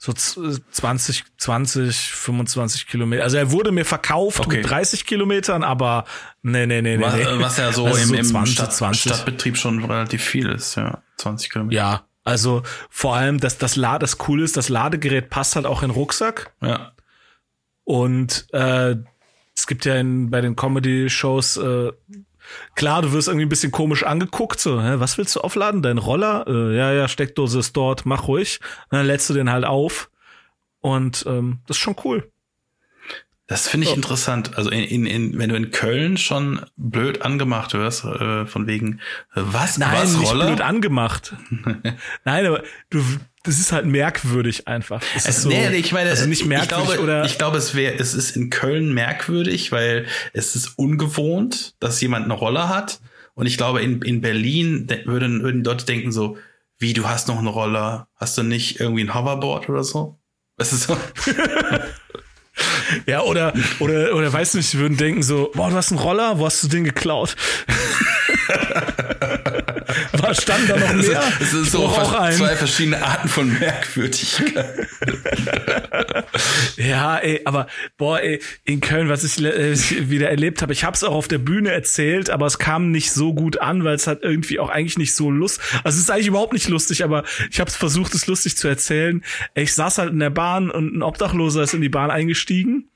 [0.00, 3.24] so z- 20, 20, 25 Kilometer.
[3.24, 4.58] Also er wurde mir verkauft Okay.
[4.58, 6.04] mit 30 Kilometern, aber
[6.42, 7.02] nee, nee, nee, nee.
[7.02, 9.12] Was, was ja so Also im, im 20, Stadt, 20.
[9.12, 11.02] Stadtbetrieb schon relativ viel ist, ja.
[11.16, 11.76] 20 Kilometer.
[11.76, 15.82] Ja, also vor allem, dass das, La das cool ist, das Ladegerät passt halt auch
[15.82, 16.52] in den Rucksack.
[16.60, 16.92] Ja.
[17.84, 18.96] Und äh,
[19.56, 21.92] es gibt ja in, bei den Comedy-Shows, äh,
[22.74, 25.80] klar, du wirst irgendwie ein bisschen komisch angeguckt, so, hä, was willst du aufladen?
[25.80, 26.44] Dein Roller?
[26.46, 28.60] Äh, ja, ja, Steckdose ist dort, mach ruhig.
[28.90, 30.10] Und dann lädst du den halt auf.
[30.80, 32.30] Und ähm, das ist schon cool.
[33.48, 33.96] Das finde ich So.
[33.96, 34.56] interessant.
[34.58, 39.00] Also in, in, in, wenn du in Köln schon blöd angemacht wirst, äh, von wegen,
[39.34, 40.46] äh, was, Nein, was, nicht Roller?
[40.48, 41.34] blöd angemacht.
[42.24, 43.02] Nein, aber du,
[43.44, 45.02] das ist halt merkwürdig einfach.
[45.16, 47.74] Es ist so, nee, ich meine, also nicht ich merkwürdig glaube, oder ich glaube, es
[47.74, 53.00] wäre, es ist in Köln merkwürdig, weil es ist ungewohnt, dass jemand eine Roller hat.
[53.34, 56.36] Und ich glaube, in, in Berlin de- würden, würden Leute denken so,
[56.78, 60.18] wie, du hast noch einen Roller, hast du nicht irgendwie ein Hoverboard oder so?
[60.58, 60.96] Das ist so.
[63.06, 66.38] ja oder oder oder weiß nicht, sie würden denken so, boah, du hast einen Roller,
[66.38, 67.36] wo hast du den geklaut?
[70.12, 71.22] War stand da noch Es mehr?
[71.40, 74.88] es ist so zwei verschiedene Arten von Merkwürdigkeit.
[76.76, 80.94] Ja, ey, aber boah, ey, in Köln, was ich äh, wieder erlebt habe, ich habe
[80.94, 84.06] es auch auf der Bühne erzählt, aber es kam nicht so gut an, weil es
[84.06, 85.60] hat irgendwie auch eigentlich nicht so lust.
[85.84, 89.24] Also es ist eigentlich überhaupt nicht lustig, aber ich habe versucht, es lustig zu erzählen.
[89.54, 92.88] Ich saß halt in der Bahn und ein Obdachloser ist in die Bahn eingestiegen.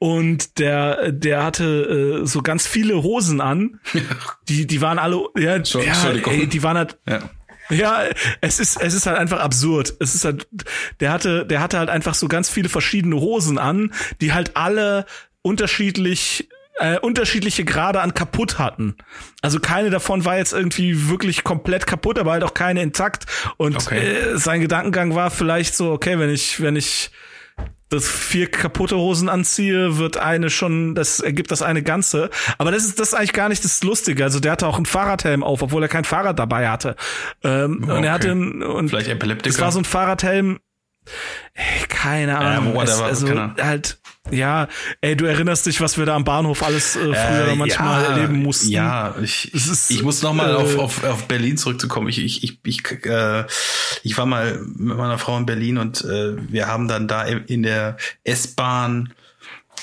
[0.00, 3.80] Und der, der hatte äh, so ganz viele Hosen an.
[4.48, 7.18] Die, die waren alle, ja, ja ey, die waren halt, Ja.
[7.68, 8.02] ja,
[8.40, 9.94] es ist, es ist halt einfach absurd.
[10.00, 10.46] Es ist halt,
[11.00, 15.04] der hatte, der hatte halt einfach so ganz viele verschiedene Hosen an, die halt alle
[15.42, 18.96] unterschiedlich, äh, unterschiedliche Grade an kaputt hatten.
[19.42, 23.26] Also keine davon war jetzt irgendwie wirklich komplett kaputt, aber halt auch keine intakt.
[23.56, 23.98] Und Okay.
[23.98, 27.10] äh, sein Gedankengang war vielleicht so, okay, wenn ich, wenn ich
[27.90, 32.30] das vier kaputte Hosen anziehe, wird eine schon, das ergibt das eine ganze.
[32.58, 34.24] Aber das ist das ist eigentlich gar nicht das Lustige.
[34.24, 36.96] Also der hatte auch einen Fahrradhelm auf, obwohl er kein Fahrrad dabei hatte.
[37.42, 38.06] Ähm, Und Okay.
[38.06, 39.54] er hatte und Vielleicht Epileptiker.
[39.54, 40.58] es war so ein Fahrradhelm.
[41.88, 42.74] Keine Ahnung.
[42.74, 43.56] whatever, es, also keine Ahnung.
[43.62, 43.98] halt,
[44.30, 44.68] ja,
[45.00, 48.42] ey, du erinnerst dich, was wir da am Bahnhof alles äh, früher manchmal ja, erleben
[48.42, 48.70] mussten.
[48.70, 52.08] Ja, ich, ist, ich muss noch mal äh, auf, auf, auf Berlin zurückzukommen.
[52.08, 53.44] Ich, ich, ich, ich, äh,
[54.02, 57.44] ich war mal mit meiner Frau in Berlin und äh, wir haben dann da in
[57.44, 59.12] in der S-Bahn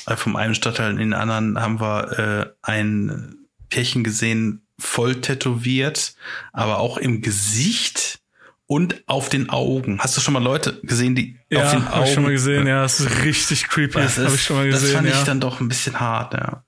[0.07, 3.37] äh, vom einen Stadtteil in den anderen haben wir äh, ein
[3.69, 6.15] Pärchen gesehen, voll tätowiert,
[6.53, 8.19] aber auch im Gesicht
[8.67, 9.99] und auf den Augen.
[9.99, 11.89] Hast du schon mal Leute gesehen, die auf den Ja, Augen?
[11.89, 13.93] hab ich schon mal gesehen, ja, das ist richtig creepy.
[13.99, 15.15] Das, Hab ist, ich schon mal das gesehen, fand ja.
[15.19, 16.63] ich dann doch ein bisschen hart, ja.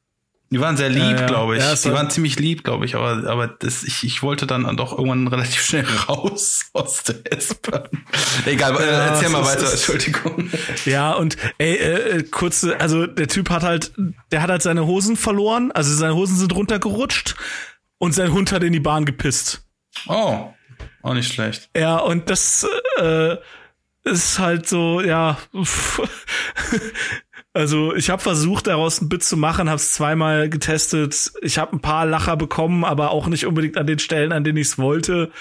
[0.50, 1.26] Die waren sehr lieb, Ja, ja.
[1.26, 1.62] glaube ich.
[1.64, 4.78] Ja, die war- waren ziemlich lieb, glaube ich, aber, aber das, ich, ich wollte dann
[4.78, 7.90] doch irgendwann relativ schnell raus aus der S-Bahn.
[8.46, 10.50] Egal, äh, Ja, erzähl mal weiter, Entschuldigung.
[10.86, 13.92] Ja, und ey, äh, kurze, also der Typ hat halt,
[14.32, 17.36] der hat halt seine Hosen verloren, also seine Hosen sind runtergerutscht
[17.98, 19.64] und sein Hund hat in die Bahn gepisst.
[20.08, 20.54] Oh,
[21.02, 21.70] auch nicht schlecht.
[21.76, 22.68] Ja, und das
[23.00, 23.38] äh,
[24.04, 25.38] ist halt so, ja.
[27.54, 31.32] Also ich habe versucht, daraus ein Bit zu machen, habe es zweimal getestet.
[31.42, 34.60] Ich habe ein paar Lacher bekommen, aber auch nicht unbedingt an den Stellen, an denen
[34.60, 35.32] ich es wollte.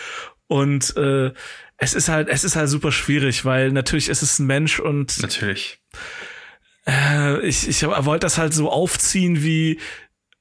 [0.46, 1.32] Und äh,
[1.76, 5.20] es ist halt, es ist halt super schwierig, weil natürlich ist es ein Mensch und
[5.20, 5.78] Natürlich.
[6.86, 9.78] äh, ich, ich wollte das halt so aufziehen, wie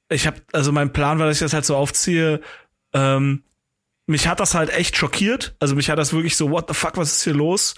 [0.08, 2.40] ich habe, also mein Plan war, dass ich das halt so aufziehe.
[2.94, 3.42] Ähm,
[4.06, 5.56] mich hat das halt echt schockiert.
[5.58, 7.74] Also mich hat das wirklich so, what the fuck, was ist hier los?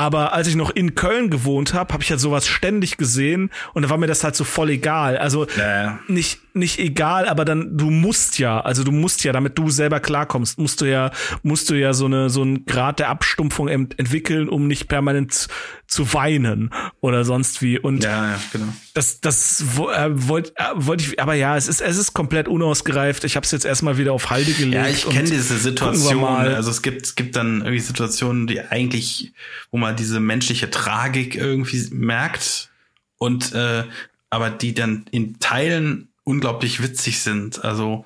[0.00, 3.82] Aber als ich noch in Köln gewohnt habe, habe ich halt sowas ständig gesehen und
[3.82, 5.18] da war mir das halt so voll egal.
[5.18, 5.98] Also Naja.
[6.08, 10.00] nicht nicht egal, aber dann du musst ja, also du musst ja, damit du selber
[10.00, 11.10] klarkommst, musst du ja
[11.42, 15.48] musst du ja so eine so einen Grad der Abstumpfung ent entwickeln, um nicht permanent
[15.86, 18.66] zu weinen oder sonst wie und Ja, ja, genau.
[18.94, 19.62] das das
[19.94, 23.22] äh, wollte äh, wollte ich aber ja, es ist es ist komplett unausgereift.
[23.24, 24.74] Ich habe es jetzt erstmal wieder auf Halde gelegt.
[24.74, 26.24] Ja, ich kenne diese Situation.
[26.24, 29.32] Also es gibt, es gibt dann irgendwie Situationen, die eigentlich,
[29.70, 32.70] wo man diese menschliche Tragik irgendwie merkt
[33.18, 33.84] und äh,
[34.30, 37.64] aber die dann in Teilen unglaublich witzig sind.
[37.64, 38.04] Also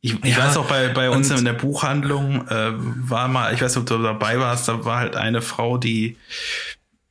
[0.00, 3.62] ich, ich Ja, weiß auch bei, bei uns in der Buchhandlung äh, war mal, ich
[3.62, 6.16] weiß nicht, ob du dabei warst, da war halt eine Frau, die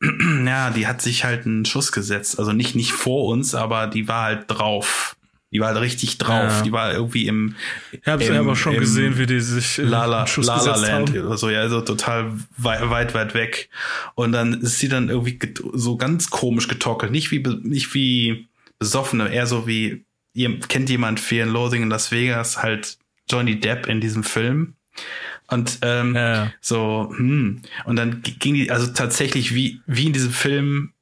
[0.46, 2.40] ja, die hat sich halt einen Schuss gesetzt.
[2.40, 5.16] Also nicht, nicht vor uns, aber die war halt drauf.
[5.52, 6.50] Die war halt richtig drauf.
[6.50, 6.62] Ja.
[6.62, 7.56] Die war irgendwie im,
[7.92, 10.74] Ich habe im- aber schon gesehen, wie die sich La La, einen Schuss La La
[10.74, 11.26] gesetzt Land haben.
[11.26, 13.70] oder so, ja, also total weit, weit, weit weg.
[14.16, 15.40] Und dann ist sie dann irgendwie
[15.74, 17.12] so ganz komisch getockelt.
[17.12, 18.48] Nicht wie, nicht wie
[18.80, 22.98] besoffene, eher so wie ihr kennt jemand Fear and Loathing in Las Vegas halt
[23.30, 24.76] Johnny Depp in diesem Film.
[25.48, 26.54] Und ähm, ja.
[26.62, 27.62] so, hm.
[27.86, 30.94] Und dann ging die, also tatsächlich wie, wie in diesem Film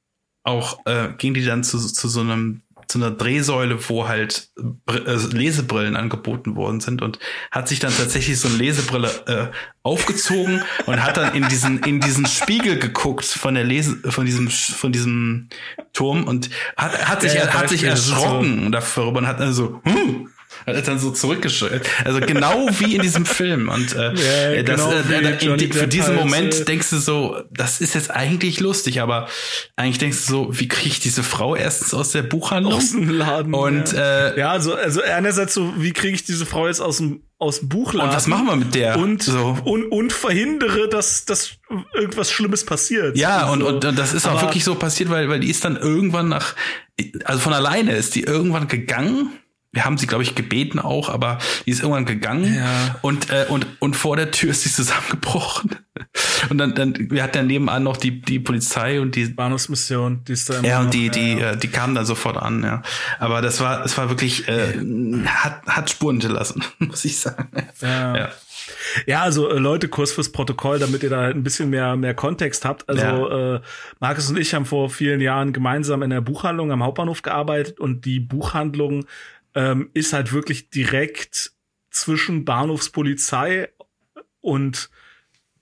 [0.43, 4.49] auch, äh, ging die dann zu, zu so einem zu einer Drehsäule, wo halt
[4.87, 7.19] äh, Lesebrillen angeboten worden sind und
[7.51, 11.99] hat sich dann tatsächlich so eine Lesebrille äh, aufgezogen und hat dann in diesen in
[11.99, 15.49] diesen Spiegel geguckt von der Lese von diesem von diesem
[15.93, 18.69] Turm und hat, hat sich ja, hat sich erschrocken so.
[18.71, 20.27] darüber und hat dann so hm,
[20.65, 21.89] hat dann so zurückgeschüttelt.
[22.05, 23.69] Also genau wie in diesem Film.
[23.69, 27.41] Und äh, ja, das, genau äh, in, für diesen halt, Moment äh, denkst du so,
[27.51, 29.27] das ist jetzt eigentlich lustig, aber
[29.75, 32.73] eigentlich denkst du so, wie kriege ich diese Frau erstens aus der Buchhandlung?
[32.73, 33.53] Aus dem Laden.
[33.53, 36.97] Und ja, äh, ja also, also einerseits so, wie kriege ich diese Frau jetzt aus
[36.97, 38.09] dem aus dem Buchladen.
[38.09, 38.99] Und was machen wir mit der?
[38.99, 39.57] Und, so.
[39.63, 41.51] und, und verhindere, dass, dass
[41.93, 43.17] irgendwas Schlimmes passiert.
[43.17, 45.77] Ja, und, und, und das ist auch wirklich so passiert, weil, weil die ist dann
[45.77, 46.53] irgendwann nach,
[47.23, 49.31] also von alleine ist die irgendwann gegangen
[49.71, 52.95] wir haben sie, glaube ich, gebeten auch, aber die ist irgendwann gegangen ja.
[53.01, 55.75] und, äh, und, und vor der Tür ist sie zusammengebrochen.
[56.49, 60.33] Und dann, dann, wir hatten ja nebenan noch die, die Polizei und die Bahnhofsmission, die
[60.33, 61.51] ist da Ja, und die, noch, die, ja.
[61.51, 62.81] Äh, die kamen dann sofort an, ja.
[63.19, 64.73] Aber das war, es war wirklich, äh,
[65.25, 67.49] hat, hat Spuren hinterlassen, muss ich sagen.
[67.81, 68.15] Ja.
[68.15, 68.29] ja.
[69.05, 72.13] Ja, also äh, Leute, kurz fürs Protokoll, damit ihr da halt ein bisschen mehr mehr
[72.13, 72.87] Kontext habt.
[72.87, 73.55] Also ja.
[73.55, 73.61] äh,
[73.99, 78.05] Markus und ich haben vor vielen Jahren gemeinsam in der Buchhandlung am Hauptbahnhof gearbeitet und
[78.05, 79.05] die Buchhandlung
[79.55, 81.51] ähm, ist halt wirklich direkt
[81.91, 83.69] zwischen Bahnhofspolizei
[84.41, 84.89] und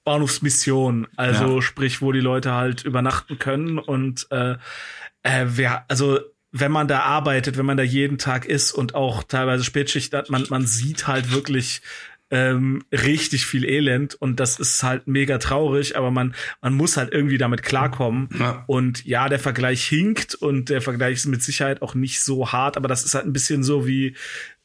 [0.03, 1.07] Bahnhofsmission.
[1.15, 1.61] Also ja.
[1.61, 4.55] sprich, wo die Leute halt übernachten können und äh,
[5.23, 6.19] äh, wer, also
[6.51, 10.29] wenn man da arbeitet, wenn man da jeden Tag ist und auch teilweise Spätschicht hat,
[10.29, 11.81] man, man sieht halt wirklich
[12.29, 17.13] ähm, richtig viel Elend und das ist halt mega traurig, aber man, man muss halt
[17.13, 18.29] irgendwie damit klarkommen.
[18.37, 18.63] Ja.
[18.67, 22.77] Und ja, der Vergleich hinkt und der Vergleich ist mit Sicherheit auch nicht so hart,
[22.77, 24.15] aber das ist halt ein bisschen so wie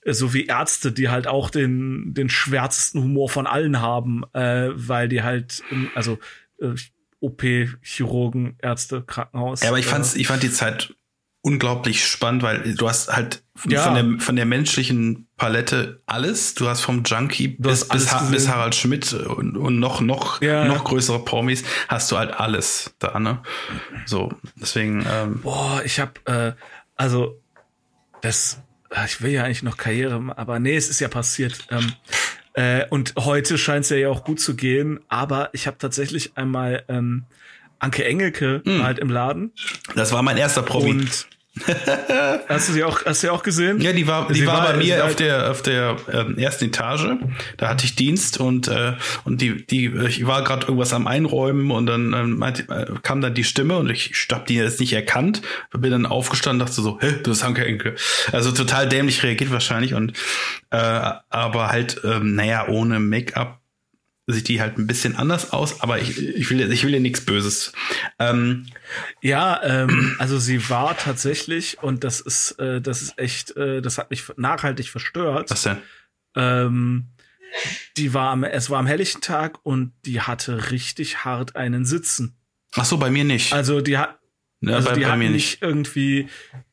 [0.05, 5.09] so wie Ärzte, die halt auch den den schwärzesten Humor von allen haben, äh, weil
[5.09, 5.63] die halt
[5.95, 6.19] also
[6.61, 6.75] äh,
[7.21, 7.43] OP,
[7.83, 9.63] Chirurgen, Ärzte, Krankenhaus.
[9.63, 10.97] Ja, aber ich fand's, ich fand die Zeit
[11.43, 13.83] unglaublich spannend, weil du hast halt ja.
[13.83, 16.55] von, der, von der menschlichen Palette alles.
[16.55, 20.65] Du hast vom Junkie bis, bis, bis, Harald Schmidt und, und noch, noch, ja.
[20.65, 23.43] noch größere Promis hast du halt alles da, ne?
[24.07, 25.05] So, deswegen.
[25.11, 26.53] Ähm, Boah, ich hab, äh,
[26.97, 27.41] also,
[28.21, 28.63] das,
[29.05, 31.67] ich will ja eigentlich noch Karriere, aber nee, es ist ja passiert.
[31.71, 31.93] Ähm,
[32.55, 36.85] äh, und heute scheint es ja auch gut zu gehen, aber ich habe tatsächlich einmal
[36.89, 37.25] ähm,
[37.81, 38.83] Anke Engelke mm.
[38.83, 39.53] halt im Laden.
[39.97, 40.91] Das war mein erster Promi.
[40.91, 41.27] Und
[42.49, 43.81] hast du sie auch, hast du sie auch gesehen?
[43.81, 47.09] Ja, die war, die sie war, bei mir auf der, auf der ähm, ersten Etage.
[47.59, 51.71] Da hatte ich Dienst und äh, und die, die, ich war gerade irgendwas am Einräumen
[51.71, 54.95] und dann ähm, meinte, äh, kam dann die Stimme und ich hab die jetzt nicht
[54.95, 55.43] erkannt.
[55.73, 57.97] Bin dann aufgestanden, dachte so, hä, du bist Hanke Enke.
[58.33, 60.13] Also total dämlich reagiert wahrscheinlich und
[60.71, 60.77] äh,
[61.29, 63.62] aber halt, ähm, naja, ohne Make-up
[64.33, 67.25] sieht die halt ein bisschen anders aus, aber ich, ich will ich will ihr nichts
[67.25, 67.73] Böses.
[68.19, 68.67] Ähm,
[69.21, 73.99] ja, ähm, also sie war tatsächlich und das ist äh, das ist echt, äh, das
[73.99, 75.51] hat mich nachhaltig verstört.
[75.51, 75.79] Was denn?
[76.35, 77.09] Ähm,
[77.97, 82.37] die war am, es war am helllichten Tag und die hatte richtig hart einen Sitzen.
[82.75, 83.53] Ach so, bei mir nicht.
[83.53, 84.19] Also die hat
[84.63, 86.29] ja, also bei, die bei hatten nicht irgendwie,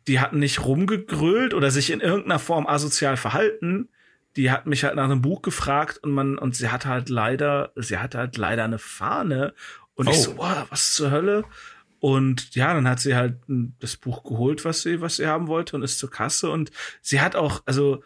[0.08, 3.89] die hatten nicht rumgegrölt oder sich in irgendeiner Form asozial verhalten
[4.36, 7.72] die hat mich halt nach einem Buch gefragt und man, und sie hatte halt leider,
[7.76, 9.54] sie hatte halt leider eine Fahne.
[9.96, 10.12] Und oh.
[10.12, 11.44] ich so, oh, was zur Hölle?
[12.00, 13.39] Und ja, dann hat sie halt
[13.80, 16.50] das Buch geholt, was sie, was sie haben wollte und ist zur Kasse.
[16.50, 18.04] Und sie hat auch, also,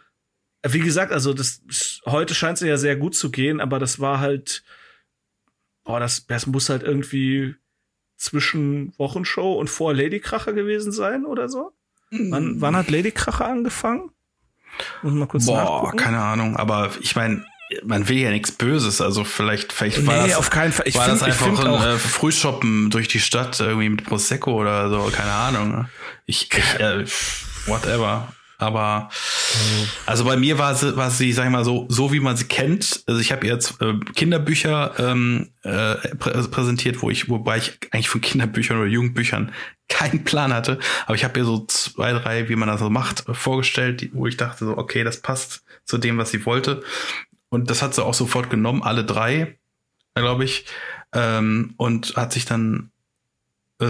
[0.65, 1.61] wie gesagt, also das
[2.05, 4.63] heute scheint sie ja sehr gut zu gehen, aber das war halt,
[5.83, 7.55] boah, das, das muss halt irgendwie
[8.15, 11.73] zwischen Wochenshow und vor Ladykracher gewesen sein oder so.
[12.09, 14.11] Wann, wann hat Ladykracher angefangen?
[15.01, 15.97] Muss mal kurz Boah, nachgucken.
[15.97, 16.57] keine Ahnung.
[16.57, 17.45] Aber ich meine,
[17.83, 20.87] man will ja nichts Böses, also vielleicht, vielleicht war nee, das, auf keinen Fall.
[20.87, 24.89] Ich war find, das einfach ein äh, Frühshoppen durch die Stadt irgendwie mit Prosecco oder
[24.89, 25.87] so, keine Ahnung.
[26.25, 27.05] Ich, ich äh,
[27.65, 28.27] whatever.
[28.63, 29.09] Aber
[30.05, 32.45] also bei mir war sie, war sie, sag ich mal, so, so wie man sie
[32.45, 33.03] kennt.
[33.07, 37.77] Also ich habe jetzt äh, Kinderbücher ähm, äh, prä also präsentiert, wo ich, wobei ich
[37.91, 39.51] eigentlich von Kinderbüchern oder Jugendbüchern
[39.89, 40.79] keinen Plan hatte.
[41.05, 44.37] Aber ich habe ihr so zwei, drei, wie man das so macht, vorgestellt, wo ich
[44.37, 46.81] dachte so, okay, das passt zu dem, was sie wollte.
[47.49, 49.59] Und das hat sie auch sofort genommen, alle drei,
[50.15, 50.65] glaube ich.
[51.13, 52.92] Ähm, und hat sich dann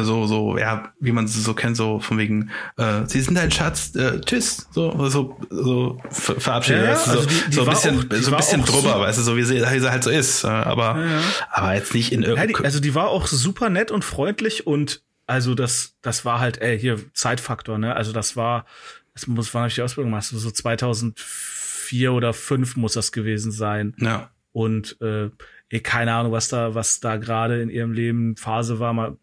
[0.03, 3.51] so, so, ja, wie man sie so kennt, so von wegen, äh, sie sind ein
[3.51, 7.61] Schatz, äh, tschüss, so, so, so verabschiedet, ja, weißt du, so, also die, die so
[7.61, 10.03] ein bisschen, auch, so ein bisschen drüber, weißt du, so wie sie, wie sie halt
[10.03, 11.21] so ist, äh, aber, ja, ja.
[11.51, 12.65] aber jetzt nicht in irgendeinem.
[12.65, 16.77] Also die war auch super nett und freundlich und also das, das war halt, ey,
[16.79, 17.95] hier Zeitfaktor, ne?
[17.95, 18.65] Also das war,
[19.13, 20.25] das muss, wann habe ich die Ausbildung gemacht?
[20.25, 23.95] So 2004 oder 5 muss das gewesen sein.
[23.99, 24.31] Ja.
[24.51, 25.29] Und äh,
[25.69, 29.17] eh, keine Ahnung, was da, was da gerade in ihrem Leben Phase war, mal,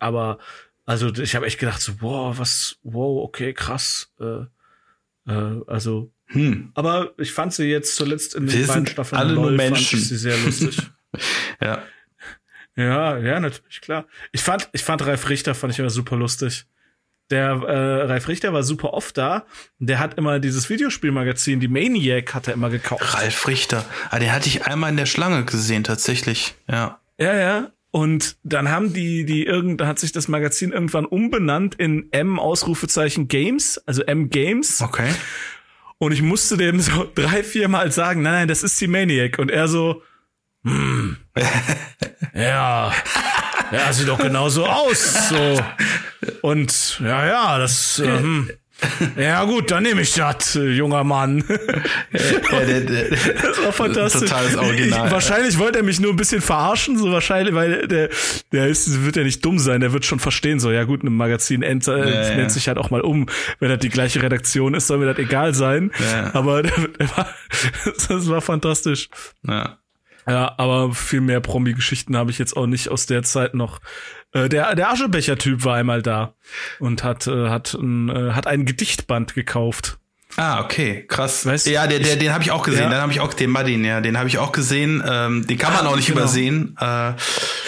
[0.00, 0.38] aber
[0.84, 4.12] also ich habe echt gedacht, so, wow, was, wow, okay, krass.
[4.20, 4.44] Äh,
[5.30, 6.72] äh, also, Hm.
[6.74, 9.98] aber ich fand sie jetzt zuletzt in den Wir beiden Staffeln alle nur Menschen.
[9.98, 10.78] ich sie sehr lustig.
[11.62, 11.82] Ja.
[12.76, 14.06] ja, ja, natürlich, klar.
[14.32, 16.66] Ich fand, ich fand Ralf Richter, fand ich immer super lustig.
[17.30, 19.46] Der äh, Ralf Richter war super oft da.
[19.78, 23.14] Der hat immer dieses Videospielmagazin, die Maniac, hat er immer gekauft.
[23.14, 23.84] Ralf Richter.
[24.10, 26.54] Ah, den hatte ich einmal in der Schlange gesehen, tatsächlich.
[26.70, 27.00] Ja.
[27.18, 27.70] Ja, ja.
[27.96, 32.38] Und dann haben die, die irgend, da hat sich das Magazin irgendwann umbenannt in M
[32.38, 34.82] Ausrufezeichen Games, also M Games.
[34.82, 35.08] Okay.
[35.96, 39.38] Und ich musste dem so drei, vier Mal sagen, nein, nein, das ist die Maniac.
[39.38, 40.02] Und er so,
[40.62, 41.16] hm,
[42.34, 42.92] ja,
[43.72, 45.58] ja, sieht doch genauso aus, so.
[46.42, 48.50] Und, ja, ja, das, äh, hm.
[49.16, 51.42] ja gut, dann nehme ich das, junger Mann.
[52.12, 54.28] Das war fantastisch.
[54.28, 55.06] Totales Original.
[55.06, 58.10] Ich, wahrscheinlich wollte er mich nur ein bisschen verarschen, so wahrscheinlich, weil der,
[58.52, 61.14] der ist, wird ja nicht dumm sein, der wird schon verstehen, so, ja gut, ein
[61.14, 62.36] Magazin ent, äh, Ja, ja.
[62.36, 63.26] nennt sich halt auch mal um.
[63.60, 65.90] Wenn das die gleiche Redaktion ist, soll mir das egal sein.
[65.98, 66.34] Ja.
[66.34, 67.28] Aber der, der war,
[68.08, 69.08] das war fantastisch.
[69.46, 69.78] ja.
[70.28, 73.78] Ja, aber viel mehr Promi-Geschichten habe ich jetzt auch nicht aus der Zeit noch.
[74.32, 76.34] Äh, der der Aschebecher-Typ war einmal da
[76.80, 79.98] und hat äh, hat ein, äh, hat ein Gedichtband gekauft.
[80.38, 81.46] Ah, okay, krass.
[81.46, 82.82] Weißt ja, der, der, ich- den habe ich auch gesehen.
[82.82, 82.90] Ja.
[82.90, 85.02] Den habe ich auch, den Madin, ja, den habe ich auch gesehen.
[85.08, 86.18] Ähm, den kann man Ah, auch nicht genau.
[86.20, 86.76] übersehen.
[86.78, 87.12] Äh,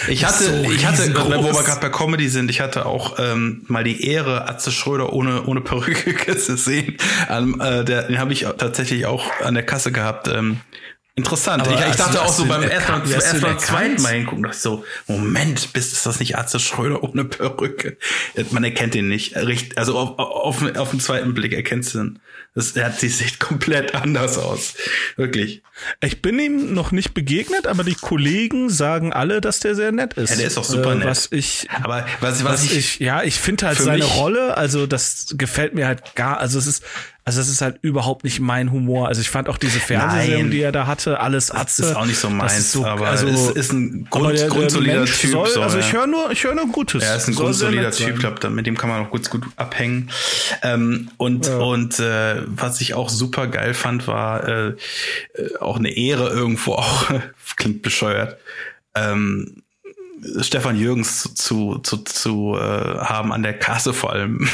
[0.09, 3.65] ich hatte, so ich hatte, wo wir gerade bei Comedy sind, ich hatte auch ähm,
[3.69, 6.99] mal die Ehre, Atze Schröder ohne ohne Perücke zu sehen.
[7.31, 10.29] Ähm, äh, der, den habe ich tatsächlich auch an der Kasse gehabt.
[10.29, 10.61] Ähm,
[11.19, 11.67] Interessant.
[11.67, 13.11] Ich, ich dachte auch so beim ersten Mal, erkannt?
[13.11, 13.67] Wie hast du erst ihn mal erkannt?
[13.67, 17.97] zweiten Mal hingucken, dachte ich so, Moment, bist, ist das nicht Atze Schröder ohne Perücke?
[18.53, 19.37] Man erkennt ihn nicht.
[19.37, 22.19] Also auf, auf, auf den zweiten Blick erkennst du ihn.
[22.55, 24.75] Das, er hat, die sieht komplett anders aus.
[25.17, 25.63] Wirklich.
[26.01, 30.15] Ich bin ihm noch nicht begegnet, aber die Kollegen sagen alle, dass der sehr nett
[30.15, 30.31] ist.
[30.31, 31.07] Ja, der ist auch super äh, nett.
[31.07, 34.87] Was ich, Aber was, was, was ich, ich, ja, ich finde halt seine Rolle, also
[34.87, 36.85] das gefällt mir halt gar, also es ist,
[37.29, 39.09] also es ist halt überhaupt nicht mein Humor.
[39.09, 41.83] Also ich fand auch diese Fernsehsendung, die er da hatte, alles Atze.
[41.85, 44.37] ist auch nicht so das meins, ist so, aber also, es ist ein grund, der-
[44.39, 45.31] der grundsolider Mensch Typ.
[45.33, 45.85] Soll, so, also ja.
[45.85, 47.03] ich höre nur, ich höre nur Gutes.
[47.05, 48.37] Er ist ein Soll grundsolider Typ, sein.
[48.39, 50.11] glaube mit dem kann man auch gut, gut abhängen.
[50.63, 54.77] Ähm, und und äh, was ich auch super geil fand, war äh, äh,
[55.61, 57.11] auch eine Ehre irgendwo auch,
[57.57, 58.39] klingt bescheuert,
[58.95, 59.63] ähm,
[60.41, 64.49] Stefan Jürgens zu, zu, zu äh, haben an der Kasse vor allem.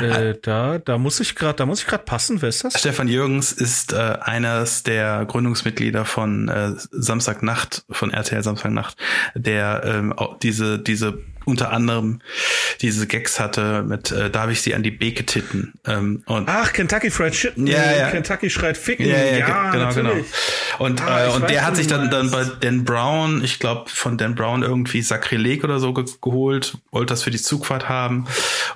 [0.00, 2.42] Äh, da, da muss ich gerade, da muss ich gerade passen.
[2.42, 2.78] Wer ist das?
[2.78, 8.96] Stefan Jürgens ist äh, eines der Gründungsmitglieder von äh, Samstagnacht, von RTL Samstagnacht,
[9.34, 12.20] der ähm, diese, diese unter anderem
[12.80, 16.72] diese Gags hatte mit äh, darf ich sie an die Beke titten ähm, und Ach,
[16.72, 17.66] Kentucky Fried Chicken.
[17.66, 18.10] Ja, ja.
[18.10, 19.06] Kentucky schreit Ficken.
[19.06, 20.12] ja, ja, ja ge- genau, natürlich.
[20.26, 20.84] genau.
[20.84, 22.44] Und, Ah, äh, und der hat sich dann, dann bei.
[22.60, 27.22] Dan Brown, ich glaube, von Dan Brown irgendwie Sakrileg oder so ge geholt, wollte das
[27.22, 28.26] für die Zugfahrt haben.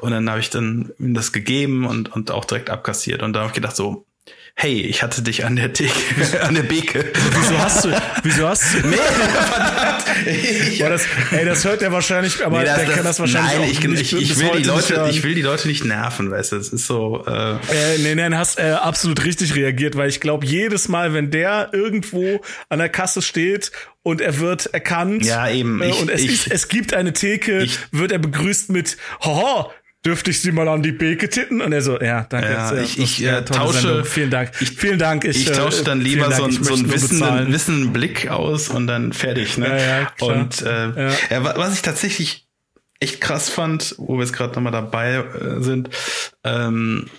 [0.00, 3.22] Und dann habe ich dann ihm das gegeben und, und auch direkt abkassiert.
[3.22, 4.04] Und da habe ich gedacht so,
[4.58, 5.92] hey, ich hatte dich an der Theke,
[6.40, 7.12] an der Beke.
[7.38, 7.90] Wieso hast du,
[8.22, 10.78] wieso hast du, Nee, verdammt.
[10.78, 13.62] Boah, das, ey, das hört er wahrscheinlich, aber Nee, das- der kann das wahrscheinlich nein,
[13.62, 16.52] auch ich, nicht ich, ich will die Leute, ich will die Leute nicht nerven, weißt
[16.52, 20.20] du, es ist so, äh, Äh, nee, nee, hast äh, absolut richtig reagiert, weil ich
[20.20, 22.40] glaube, jedes Mal, wenn der irgendwo
[22.70, 25.82] an der Kasse steht und er wird erkannt Ja, eben.
[25.82, 28.96] äh, Ich- und es, ich- ist, es gibt eine Theke, Ich- wird er begrüßt mit
[29.22, 29.70] Haha,
[30.06, 31.60] dürfte ich sie mal an die Beke titten?
[31.60, 32.48] Und er so, ja, danke.
[32.50, 34.04] Ja, sehr, ich- ich, äh, tausche- Sendung.
[34.04, 34.52] Vielen Dank.
[34.60, 35.24] ich- vielen Dank.
[35.24, 36.34] Ich äh, tausche dann lieber Dank.
[36.36, 39.68] so, einen- Ich so einen wissenden, wissenden Blick aus und dann fertig, ne?
[39.68, 41.10] Ja, ja, und äh, Ja.
[41.30, 41.44] ja.
[41.44, 42.46] wa- was ich tatsächlich
[43.00, 45.90] echt krass fand, wo wir jetzt gerade nochmal dabei äh, sind,
[46.44, 47.10] ähm,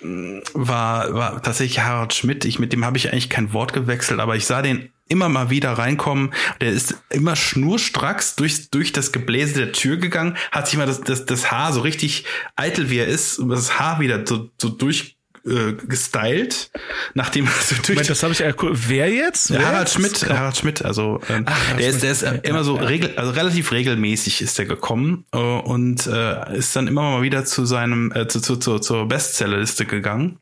[0.53, 2.45] war, war tatsächlich Harald Schmidt.
[2.45, 5.49] Ich, mit dem habe ich eigentlich kein Wort gewechselt, aber ich sah den immer mal
[5.49, 6.34] wieder reinkommen.
[6.62, 11.01] Der ist immer schnurstracks durch, durch das Gebläse der Tür gegangen, hat sich mal das,
[11.01, 15.16] das, das Haar so richtig eitel wie er ist, das Haar wieder so, so durch
[15.48, 16.70] äh, gestylt,
[17.14, 18.72] nachdem er so durch Moment, das habe ich ja cool.
[18.74, 19.52] Wer jetzt?
[19.52, 19.93] Wer Harald jetzt?
[19.93, 23.32] Schmidt, Harald Schmidt, also ähm, Harald der ist, der ist okay, immer so regel, also
[23.32, 28.12] relativ regelmäßig ist er gekommen äh, und äh, ist dann immer mal wieder zu seinem
[28.14, 30.39] äh, zu, zu, zu, zur Bestsellerliste gegangen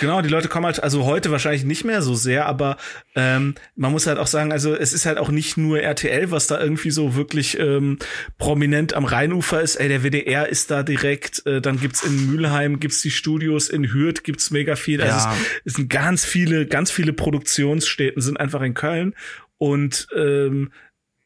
[0.00, 2.76] Genau, die Leute kommen halt, also heute wahrscheinlich nicht mehr so sehr, aber
[3.14, 6.46] ähm, man muss halt auch sagen, also es ist halt auch nicht nur RTL, was
[6.48, 7.98] da irgendwie so wirklich ähm,
[8.38, 9.76] prominent am Rheinufer ist.
[9.76, 13.92] Ey, der WDR ist da direkt, äh, dann gibt's in Mülheim, gibt's die Studios, in
[13.92, 15.00] Hürth gibt's mega viel.
[15.00, 15.32] Also Ja.
[15.34, 19.14] es, es sind ganz viele, ganz viele Produktionsstätten sind einfach in Köln.
[19.58, 20.72] Und ähm,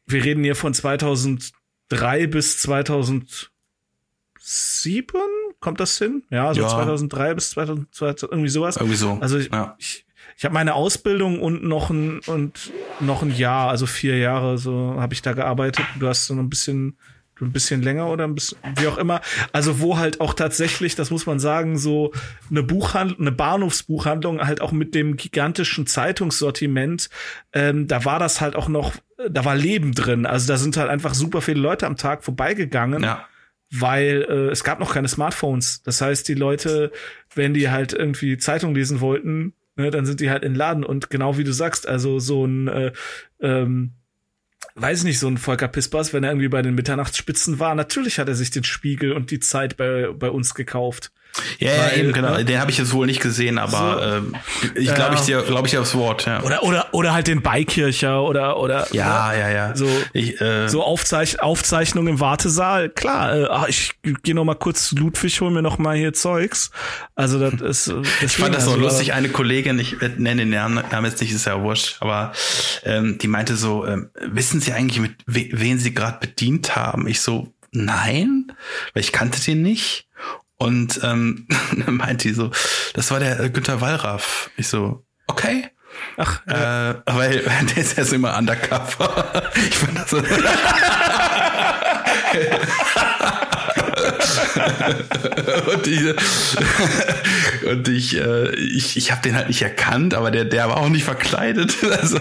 [0.05, 2.57] wir reden hier von 2003 bis
[4.43, 5.21] 2007,
[5.61, 6.23] kommt das hin?
[6.29, 6.67] Ja, so Ja.
[6.67, 7.87] 2003 bis 2000,
[8.23, 8.75] irgendwie sowas.
[8.75, 9.17] Irgendwie so.
[9.21, 9.75] Also ich, ja.
[9.77, 10.05] ich,
[10.37, 14.95] ich habe meine Ausbildung und noch ein und noch ein Jahr, also vier Jahre, so
[14.99, 15.85] habe ich da gearbeitet.
[15.97, 16.97] Du hast so ein bisschen,
[17.39, 19.21] ein bisschen länger oder ein bisschen, wie auch immer.
[19.53, 22.11] Also wo halt auch tatsächlich, das muss man sagen, so
[22.49, 27.09] eine Buchhandlung, eine Bahnhofsbuchhandlung halt auch mit dem gigantischen Zeitungssortiment,
[27.53, 28.93] ähm, da war das halt auch noch,
[29.29, 30.25] da war Leben drin.
[30.25, 33.25] Also da sind halt einfach super viele Leute am Tag vorbeigegangen ja.
[33.73, 35.81] Weil äh, es gab noch keine Smartphones.
[35.81, 36.91] Das heißt, die Leute,
[37.33, 40.83] wenn die halt irgendwie Zeitung lesen wollten, ne, dann sind die halt in den Laden
[40.83, 42.91] und genau wie du sagst, also so ein äh,
[43.41, 43.93] ähm,
[44.75, 48.27] weiß nicht, so ein Volker Pispers, wenn er irgendwie bei den Mitternachtsspitzen war, natürlich hat
[48.27, 51.11] er sich den Spiegel und die Zeit bei, bei uns gekauft.
[51.57, 52.37] Ja, ja, Weil, eben, genau.
[52.37, 52.45] ne?
[52.45, 54.17] Den habe ich jetzt wohl nicht gesehen, aber So.
[54.17, 54.35] ähm,
[54.75, 54.93] ich Ja.
[54.93, 56.41] glaube ich dir, glaube ich dir aufs Wort, ja.
[56.43, 59.75] Oder, oder, oder halt den Beikircher oder, oder, ja, ja, ja.
[59.75, 62.89] So, ich, äh, so Aufzeich Aufzeichnung im Wartesaal.
[62.89, 66.13] Klar, äh, ach, ich gehe noch mal kurz zu Ludwig, hol mir noch mal hier
[66.13, 66.69] Zeugs.
[67.15, 67.87] Also das ist.
[67.87, 69.13] äh, Ich fand das so also, lustig.
[69.13, 72.31] Eine Kollegin, ich nenne den Namen Namen jetzt nicht, ist ja wurscht, aber
[72.83, 77.07] ähm, die meinte so, ähm, wissen Sie eigentlich, mit we wen Sie gerade bedient haben?
[77.07, 78.51] Ich so, nein,
[78.93, 80.05] weil ich kannte den nicht.
[80.63, 81.47] Und ähm,
[81.85, 82.51] dann meinte die so,
[82.93, 84.49] das war der äh, Günther Wallraff.
[84.57, 85.65] Ich so, okay.
[86.17, 87.39] Ach, Äh, weil
[87.75, 89.51] der ist ja so immer undercover.
[89.55, 90.17] Ich fand das so.
[95.73, 100.67] und ich, und ich, äh, ich, ich habe den halt nicht erkannt, aber der, der
[100.69, 101.75] war auch nicht verkleidet.
[101.83, 102.19] Also,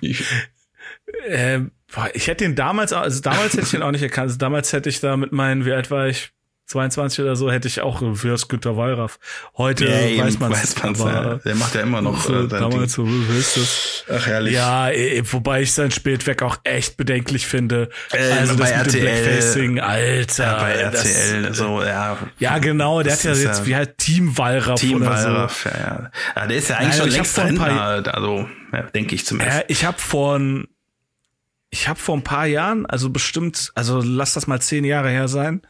[0.00, 0.24] ich,
[1.28, 1.60] äh,
[1.94, 4.26] boah, ich hätte den damals, auch- also damals hätte ich den auch nicht erkannt.
[4.28, 6.30] Also damals hätte ich da mit meinen, wie alt war ich?
[6.66, 9.18] 22 oder so hätte ich auch für das Günter Wallraff.
[9.58, 11.34] Heute ja, weiß eben, man weiß man's, aber ja.
[11.36, 13.06] Der macht ja immer noch so, äh, damals Ding.
[13.28, 14.04] so, ist das?
[14.10, 14.54] Ach, herrlich.
[14.54, 17.90] Ja, eh, wobei ich sein Spätwerk auch echt bedenklich finde.
[18.12, 20.44] Äh, also bei das mit dem RTL, Blackfacing, Alter.
[20.44, 22.18] Ja, bei das- RTL, so, ja.
[22.38, 25.28] Ja, genau, der hat ja jetzt ja- wie halt Team Wallraff Team oder so.
[25.28, 26.10] Wallraff, ja, ja.
[26.36, 26.46] ja.
[26.46, 29.26] Der ist ja eigentlich Nein, schon längst vor ein Rentner, paar- also, ja, denke ich
[29.26, 29.58] zumindest.
[29.58, 30.66] Ja, ich habe vor ein,
[31.70, 35.28] ich habe vor ein paar Jahren, also bestimmt, also lass das mal zehn Jahre her
[35.28, 35.60] sein,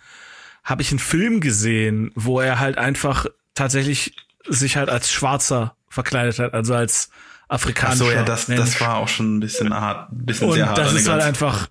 [0.64, 4.16] habe ich einen Film gesehen, wo er halt einfach tatsächlich
[4.48, 7.10] sich halt als Schwarzer verkleidet hat, also als
[7.48, 8.60] Ach afrikanischer so, ja, das, Mensch.
[8.60, 10.78] das war auch schon ein bisschen hart, ein bisschen Und sehr hart.
[10.78, 11.68] das ist halt einfach,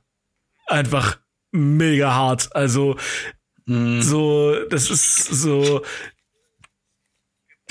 [0.67, 1.17] einfach
[1.51, 2.55] mega hart.
[2.55, 2.95] Also
[3.65, 4.01] Mhm.
[4.01, 5.81] so, das ist so.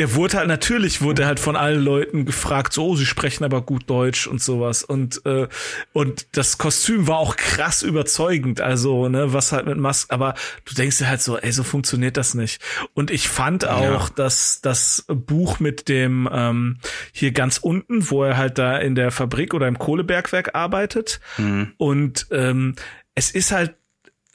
[0.02, 3.62] Der wurde halt natürlich wurde halt von allen Leuten gefragt, so, oh, sie sprechen aber
[3.62, 5.46] gut Deutsch und sowas und äh,
[5.92, 10.34] und das Kostüm war auch krass überzeugend, also ne, was halt mit Mask, aber
[10.64, 12.60] du denkst dir halt so, ey, so funktioniert das nicht.
[12.94, 16.78] Und ich fand auch, dass das Buch mit dem ähm,
[17.12, 21.74] hier ganz unten, wo er halt da in der Fabrik oder im Kohlebergwerk arbeitet Mhm.
[21.76, 22.74] und ähm,
[23.14, 23.76] es ist halt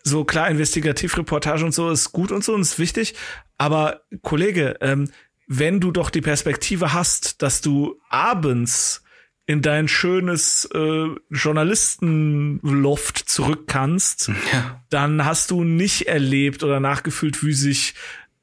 [0.02, 3.16] so klar, Investigativreportage und so ist gut und so und ist wichtig.
[3.58, 5.10] Aber Kollege, ähm,
[5.48, 9.04] wenn du doch die Perspektive hast, dass du abends
[9.46, 14.82] in dein schönes äh, Journalistenloft zurück kannst, Ja.
[14.90, 17.96] dann hast du nicht erlebt oder nachgefühlt, wie sich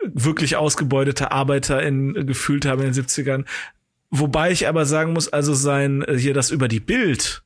[0.02, 3.44] wirklich ausgebeutete Arbeiter in, äh, gefühlt haben in den 70ern.
[4.10, 7.42] Wobei ich aber sagen muss, also sein, äh, hier das über die Bild,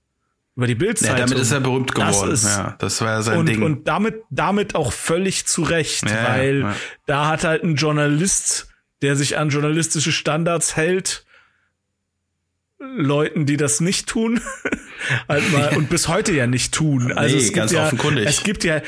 [0.57, 1.17] über die ja, Bildzeitung.
[1.19, 2.33] damit ist er berühmt Das geworden.
[2.33, 3.63] ist- ja, das war ja sein und, Ding.
[3.63, 6.77] und damit, damit auch völlig zu Recht, Ja, ja, weil ja.
[7.07, 8.68] da hat halt ein Journalist,
[9.03, 11.25] der sich an journalistische Standards hält,
[12.79, 14.41] Leuten, die das nicht tun,
[15.29, 17.13] halt mal, und bis heute ja nicht tun.
[17.13, 18.27] Also Nee, es gibt ganz ja, offenkundig.
[18.27, 18.83] Es gibt ja,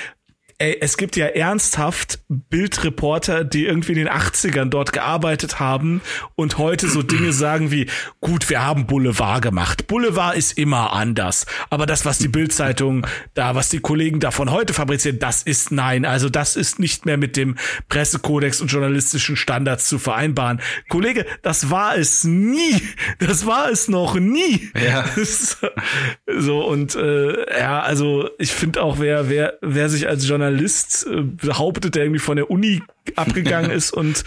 [0.60, 6.02] ey, es gibt ja ernsthaft Bildreporter, die irgendwie in den 80ern dort gearbeitet haben
[6.36, 7.86] und heute so Dinge sagen wie,
[8.20, 9.86] gut, wir haben Boulevard gemacht.
[9.86, 11.46] Boulevard ist immer anders.
[11.70, 15.72] Aber das, was die Bildzeitung da, was die Kollegen da von heute fabrizieren, das ist
[15.72, 16.04] nein.
[16.04, 17.56] Also das ist nicht mehr mit dem
[17.88, 20.60] Pressekodex und journalistischen Standards zu vereinbaren.
[20.90, 22.82] Kollege, das war es nie.
[23.18, 24.70] Das war es noch nie.
[24.78, 25.06] Ja.
[26.38, 31.06] so und äh, ja, also ich finde auch, wer, wer, wer sich als Journalist Journalist
[31.06, 32.82] äh, behauptet, der irgendwie von der Uni
[33.16, 34.24] abgegangen ist und,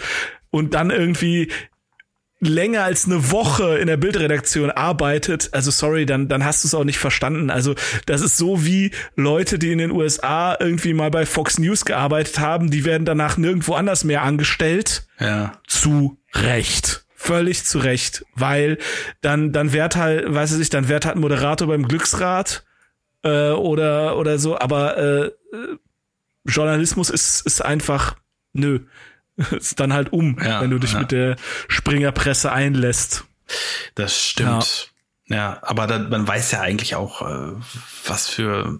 [0.50, 1.50] und dann irgendwie
[2.40, 6.74] länger als eine Woche in der Bildredaktion arbeitet, also sorry, dann, dann hast du es
[6.74, 7.48] auch nicht verstanden.
[7.48, 11.86] Also das ist so wie Leute, die in den USA irgendwie mal bei Fox News
[11.86, 15.06] gearbeitet haben, die werden danach nirgendwo anders mehr angestellt.
[15.18, 15.52] Ja.
[15.66, 17.06] Zu Recht.
[17.14, 18.26] Völlig zu Recht.
[18.34, 18.76] Weil
[19.22, 22.64] dann, dann wird halt, weiß ich, dann wird halt ein Moderator beim Glücksrad
[23.22, 25.30] äh, oder, oder so, aber äh,
[26.44, 28.16] Journalismus ist, ist einfach,
[28.52, 28.80] nö,
[29.50, 31.00] ist dann halt um, ja, wenn du dich ja.
[31.00, 31.36] mit der
[31.68, 33.24] Springerpresse einlässt.
[33.94, 34.92] Das stimmt.
[35.26, 37.52] Ja, ja aber dann, man weiß ja eigentlich auch, äh,
[38.06, 38.78] was für,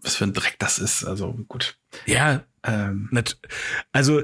[0.00, 1.04] was für ein Dreck das ist.
[1.04, 1.78] Also gut.
[2.06, 3.10] Ja, ähm.
[3.92, 4.22] also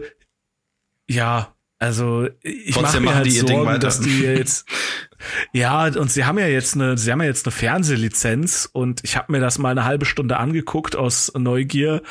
[1.09, 4.68] ja, also ich mache mir halt Sorgen, dass die jetzt
[5.53, 9.16] ja und sie haben ja jetzt eine, sie haben ja jetzt eine Fernsehlizenz und ich
[9.16, 12.03] habe mir das mal eine halbe Stunde angeguckt aus Neugier.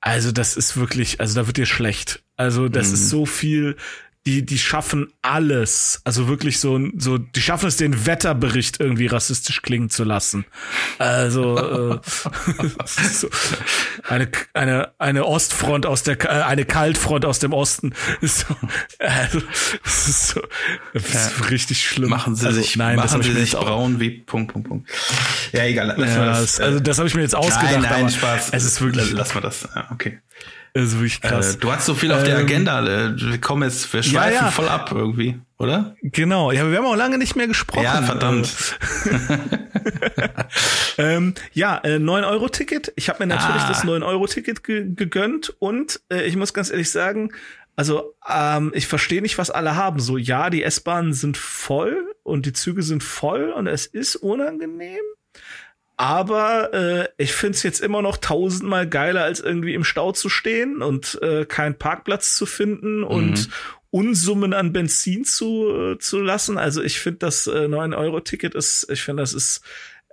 [0.00, 2.22] Also das ist wirklich, also da wird dir schlecht.
[2.36, 2.94] Also das mhm.
[2.94, 3.76] ist so viel
[4.28, 6.02] die, die schaffen alles.
[6.04, 10.44] Also wirklich so, so, die schaffen es, den Wetterbericht irgendwie rassistisch klingen zu lassen.
[10.98, 12.00] Also äh,
[12.84, 13.30] so,
[14.06, 17.94] eine, eine, eine Ostfront aus der, äh, eine Kaltfront aus dem Osten.
[18.28, 18.44] So,
[18.98, 19.40] also,
[19.84, 20.42] das ist so,
[20.92, 21.46] das ist ja.
[21.46, 22.10] richtig schlimm.
[22.10, 24.90] Machen sie also, sich, nein, machen sie sich braun wie Punkt, Punkt, Punkt.
[25.52, 25.94] Ja, egal.
[25.96, 27.80] Lass ja, das, also das habe ich mir jetzt ausgedacht.
[27.80, 28.50] Nein, nein, Spaß.
[28.52, 29.12] Es ist wirklich.
[29.12, 29.68] Lass mal das.
[29.74, 30.20] Ja, okay.
[30.78, 31.56] Das ist wirklich krass.
[31.56, 32.86] Äh, du hast so viel auf ähm, der Agenda.
[32.86, 34.50] Äh, wir kommen jetzt, wir schweifen ja, ja.
[34.52, 35.96] voll ab irgendwie, oder?
[36.02, 36.52] Genau.
[36.52, 37.82] Ja, wir haben auch lange nicht mehr gesprochen.
[37.82, 38.78] Ja, verdammt.
[40.98, 42.92] ähm, ja, äh, 9-Euro-Ticket.
[42.94, 43.68] Ich habe mir natürlich ah.
[43.68, 47.32] das 9-Euro-Ticket ge gegönnt und äh, ich muss ganz ehrlich sagen,
[47.74, 49.98] also ähm, ich verstehe nicht, was alle haben.
[49.98, 55.02] So, ja, die S-Bahnen sind voll und die Züge sind voll und es ist unangenehm.
[55.98, 60.80] Aber äh, ich find's jetzt immer noch tausendmal geiler, als irgendwie im Stau zu stehen
[60.80, 63.04] und äh, keinen Parkplatz zu finden mhm.
[63.04, 63.48] und
[63.90, 66.56] Unsummen an Benzin zu, äh, zu lassen.
[66.56, 69.62] Also ich finde, das äh, 9-Euro-Ticket ist, ich finde, das ist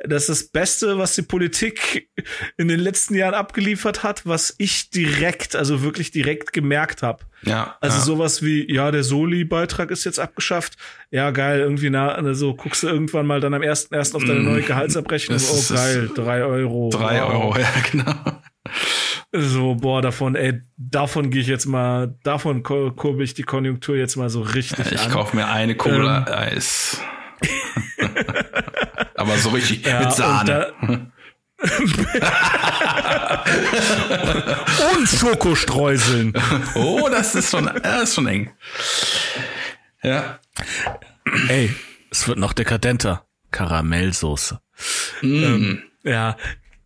[0.04, 2.10] das ist das Beste, was die Politik
[2.58, 7.24] in den letzten Jahren abgeliefert hat, was ich direkt, also wirklich direkt gemerkt habe.
[7.44, 7.78] Ja.
[7.80, 8.04] Also ja.
[8.04, 10.74] sowas wie, ja, der Soli-Beitrag ist jetzt abgeschafft.
[11.12, 14.26] Ja, geil, irgendwie na, so also guckst du irgendwann mal dann am ersten ersten auf
[14.26, 14.46] deine mm.
[14.46, 15.40] neue Gehaltsabrechnung.
[15.40, 16.90] oh, geil, drei Euro.
[16.92, 17.34] Drei wow.
[17.34, 18.42] Euro, ja, genau.
[19.32, 24.16] So, boah, davon, ey, davon gehe ich jetzt mal, davon kurbel ich die Konjunktur jetzt
[24.16, 27.00] mal so richtig Ich kaufe mir eine Cola-Eis.
[27.02, 27.16] Ähm.
[29.26, 30.74] Aber so richtig ja, mit Sahne.
[34.98, 36.34] Und, Schokostreuseln.
[36.76, 38.52] Oh, das ist schon, das ist schon eng.
[40.04, 40.40] Ja.
[41.48, 41.74] Ey,
[42.12, 43.26] es wird noch dekadenter.
[43.50, 44.60] Karamellsoße.
[45.22, 45.44] Mm.
[45.44, 46.38] Ähm, ja.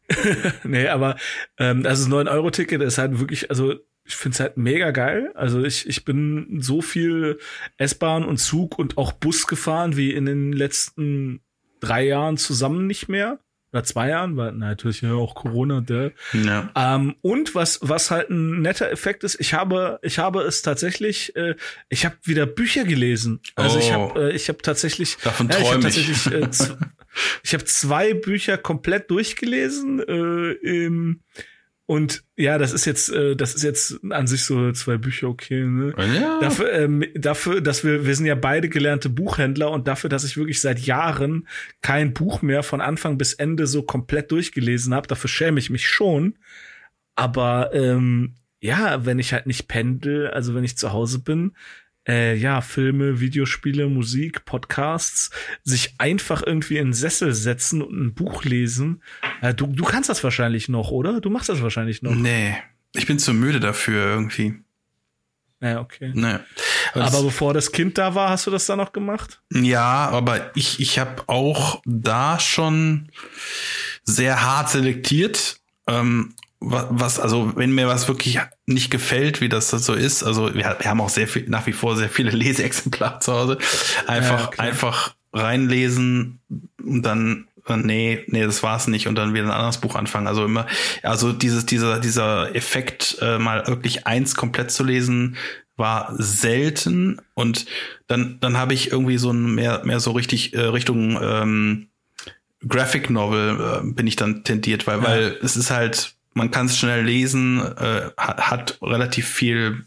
[0.64, 1.18] nee, aber
[1.58, 3.76] ähm, also das 9-Euro-Ticket ist halt wirklich, also
[4.06, 5.32] ich finde es halt mega geil.
[5.36, 7.40] Also ich, ich bin so viel
[7.78, 11.42] S-Bahn und Zug und auch Bus gefahren wie in den letzten
[11.80, 13.40] drei Jahren zusammen nicht mehr.
[13.72, 16.12] Oder zwei Jahren, weil na, natürlich ja auch Corona der.
[16.34, 16.72] Ja.
[16.76, 21.36] Ähm, und was, was halt ein netter Effekt ist, ich habe, ich habe es tatsächlich,
[21.36, 21.56] äh,
[21.88, 23.42] ich habe wieder Bücher gelesen.
[23.56, 23.80] Also oh.
[23.80, 26.48] ich habe, äh, ich habe tatsächlich, davon ja, ich habe tatsächlich, äh,
[27.44, 30.00] ich habe zwei Bücher komplett durchgelesen.
[30.00, 31.22] Äh, im,
[31.90, 35.64] und ja, das ist jetzt, äh, das ist jetzt an sich so zwei Bücher okay.
[35.64, 35.96] Ne?
[35.98, 36.40] Ja.
[36.40, 40.38] Dafür, ähm, dafür, dass wir, wir sind ja beide gelernte Buchhändler und dafür, dass ich
[40.38, 41.48] wirklich seit Jahren
[41.82, 45.88] kein Buch mehr von Anfang bis Ende so komplett durchgelesen habe, dafür schäme ich mich
[45.88, 46.38] schon.
[47.16, 51.54] Aber ähm, ja, wenn ich halt nicht pendel, also wenn ich zu Hause bin,
[52.10, 55.30] äh, ja, Filme, Videospiele, Musik, Podcasts,
[55.64, 59.04] sich einfach irgendwie in den Sessel setzen und ein Buch lesen.
[59.42, 61.22] Äh, du, du kannst das wahrscheinlich noch, oder?
[61.22, 62.16] Du machst das wahrscheinlich noch.
[62.16, 62.56] Nee,
[62.96, 64.56] ich bin zu müde dafür irgendwie.
[65.62, 66.12] Ja, okay.
[66.16, 66.38] Nee.
[66.94, 69.42] aber bevor das Kind da war, hast du das da noch gemacht?
[69.52, 73.10] Ja, aber ich, ich habe auch da schon
[74.04, 75.60] sehr hart selektiert.
[75.86, 80.76] Ähm, was, also wenn mir was wirklich nicht gefällt, wie das so ist, also wir,
[80.80, 83.58] wir haben auch sehr viel, nach wie vor sehr viele Leseexemplare zu Hause,
[84.08, 86.40] einfach, ja, einfach reinlesen
[86.84, 90.28] und dann äh, nee, nee, das war's nicht und dann wieder ein anderes Buch anfangen.
[90.28, 90.66] Also immer,
[91.04, 95.38] also dieses, dieser, dieser Effekt, äh, mal wirklich eins komplett zu lesen,
[95.78, 97.66] war selten und
[98.08, 101.88] dann, dann habe ich irgendwie so ein mehr, mehr so richtig äh, Richtung ähm,
[102.68, 105.04] Graphic Novel äh, bin ich dann tendiert, weil, ja.
[105.04, 109.86] weil es ist halt, man kann es schnell lesen, äh, hat, hat relativ viel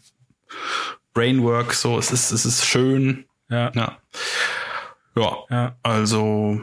[1.13, 3.25] Brainwork, so, es ist, es ist schön.
[3.49, 3.71] Ja.
[3.73, 3.97] Ja.
[5.15, 5.37] Ja.
[5.49, 5.77] ja.
[5.83, 6.61] Also.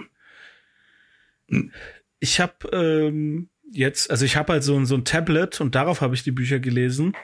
[2.20, 6.14] Ich habe ähm, jetzt, also ich habe halt so, so ein Tablet und darauf habe
[6.14, 7.16] ich die Bücher gelesen.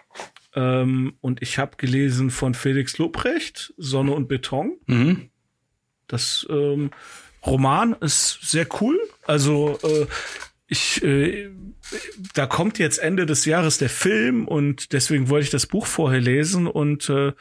[0.54, 4.78] Ähm, und ich habe gelesen von Felix Lobrecht, Sonne und Beton.
[4.86, 5.30] Mhm.
[6.06, 6.90] Das ähm,
[7.44, 8.98] Roman ist sehr cool.
[9.26, 10.06] Also äh,
[10.68, 11.48] ich, äh,
[12.34, 16.20] da kommt jetzt Ende des Jahres der Film und deswegen wollte ich das Buch vorher
[16.20, 17.32] lesen und äh,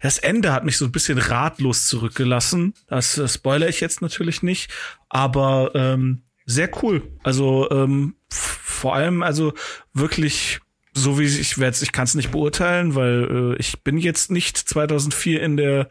[0.00, 2.74] das Ende hat mich so ein bisschen ratlos zurückgelassen.
[2.88, 4.70] Das, das spoiler ich jetzt natürlich nicht,
[5.08, 7.02] aber ähm, sehr cool.
[7.22, 9.54] Also ähm, vor allem also
[9.94, 10.60] wirklich
[10.92, 14.56] so wie ich werde ich kann es nicht beurteilen, weil äh, ich bin jetzt nicht
[14.56, 15.88] 2004 in der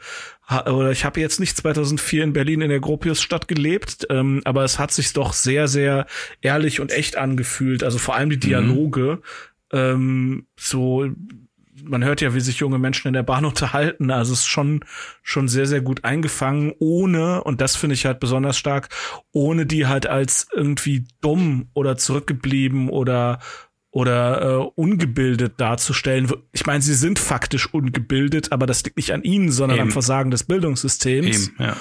[0.49, 4.79] oder ich habe jetzt nicht 2004 in Berlin in der Gropiusstadt gelebt, ähm, aber es
[4.79, 6.05] hat sich doch sehr sehr
[6.41, 7.83] ehrlich und echt angefühlt.
[7.83, 8.41] Also vor allem die mhm.
[8.41, 9.21] Dialoge,
[9.71, 9.77] mhm.
[9.77, 11.09] ähm, so
[11.83, 14.11] man hört ja, wie sich junge Menschen in der Bahn unterhalten.
[14.11, 14.83] Also es ist schon,
[15.23, 18.89] schon sehr, sehr gut eingefangen, ohne, und das finde ich halt besonders stark,
[19.31, 23.39] ohne die halt als irgendwie dumm oder zurückgeblieben oder
[23.95, 26.29] oder äh, ungebildet darzustellen.
[26.51, 29.87] Ich meine, sie sind faktisch ungebildet, aber das liegt nicht an ihnen, sondern Eben.
[29.87, 31.47] am Versagen des Bildungssystems.
[31.47, 31.77] Eben, ja.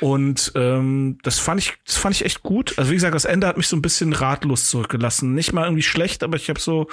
[0.00, 2.78] Und ähm, das fand ich, das fand ich echt gut.
[2.78, 5.34] Also wie gesagt, das Ende hat mich so ein bisschen ratlos zurückgelassen.
[5.34, 6.86] Nicht mal irgendwie schlecht, aber ich habe so,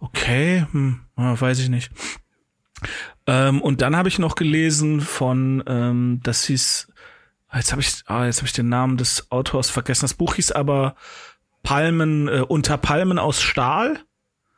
[0.00, 1.92] okay, hm, weiß ich nicht.
[3.28, 6.88] Ähm, und dann habe ich noch gelesen von, ähm, das hieß,
[7.54, 10.02] jetzt habe ich, ah, jetzt habe ich den Namen des Autors vergessen.
[10.02, 10.96] Das Buch hieß aber
[11.66, 13.98] Palmen, äh, unter Palmen aus Stahl.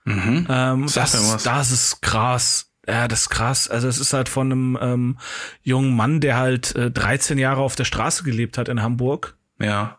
[0.05, 0.47] Mhm.
[0.49, 2.71] Ähm, das, das ist krass.
[2.87, 3.69] Ja, das ist krass.
[3.69, 5.19] Also es ist halt von einem ähm,
[5.63, 9.39] jungen Mann, der halt äh, 13 Jahre auf der Straße gelebt hat in Hamburg.
[9.59, 9.99] Ja.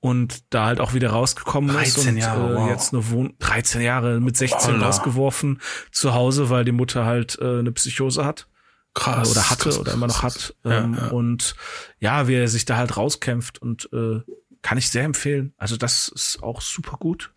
[0.00, 2.70] Und da halt auch wieder rausgekommen ist und Jahre, äh, wow.
[2.70, 4.86] jetzt eine Wohn 13 Jahre mit 16 Holla.
[4.86, 5.60] rausgeworfen
[5.92, 8.48] zu Hause, weil die Mutter halt äh, eine Psychose hat.
[8.94, 9.30] Krass.
[9.30, 10.56] Oder hatte krass, oder immer noch hat.
[10.64, 11.10] Ähm, Ja, ja.
[11.10, 11.54] Und
[12.00, 14.20] ja, wie er sich da halt rauskämpft und äh,
[14.62, 15.54] kann ich sehr empfehlen.
[15.56, 17.32] Also das ist auch super gut.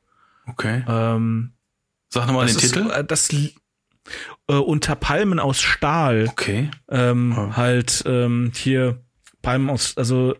[0.45, 0.83] Okay.
[0.87, 1.53] Ähm,
[2.09, 2.89] Sag nochmal den ist, Titel.
[2.91, 3.49] äh, das äh,
[4.53, 6.27] unter Palmen aus Stahl.
[6.29, 6.69] Okay.
[6.89, 7.55] Ähm, Oh.
[7.55, 9.01] Halt ähm, hier
[9.41, 10.35] Palmen aus, also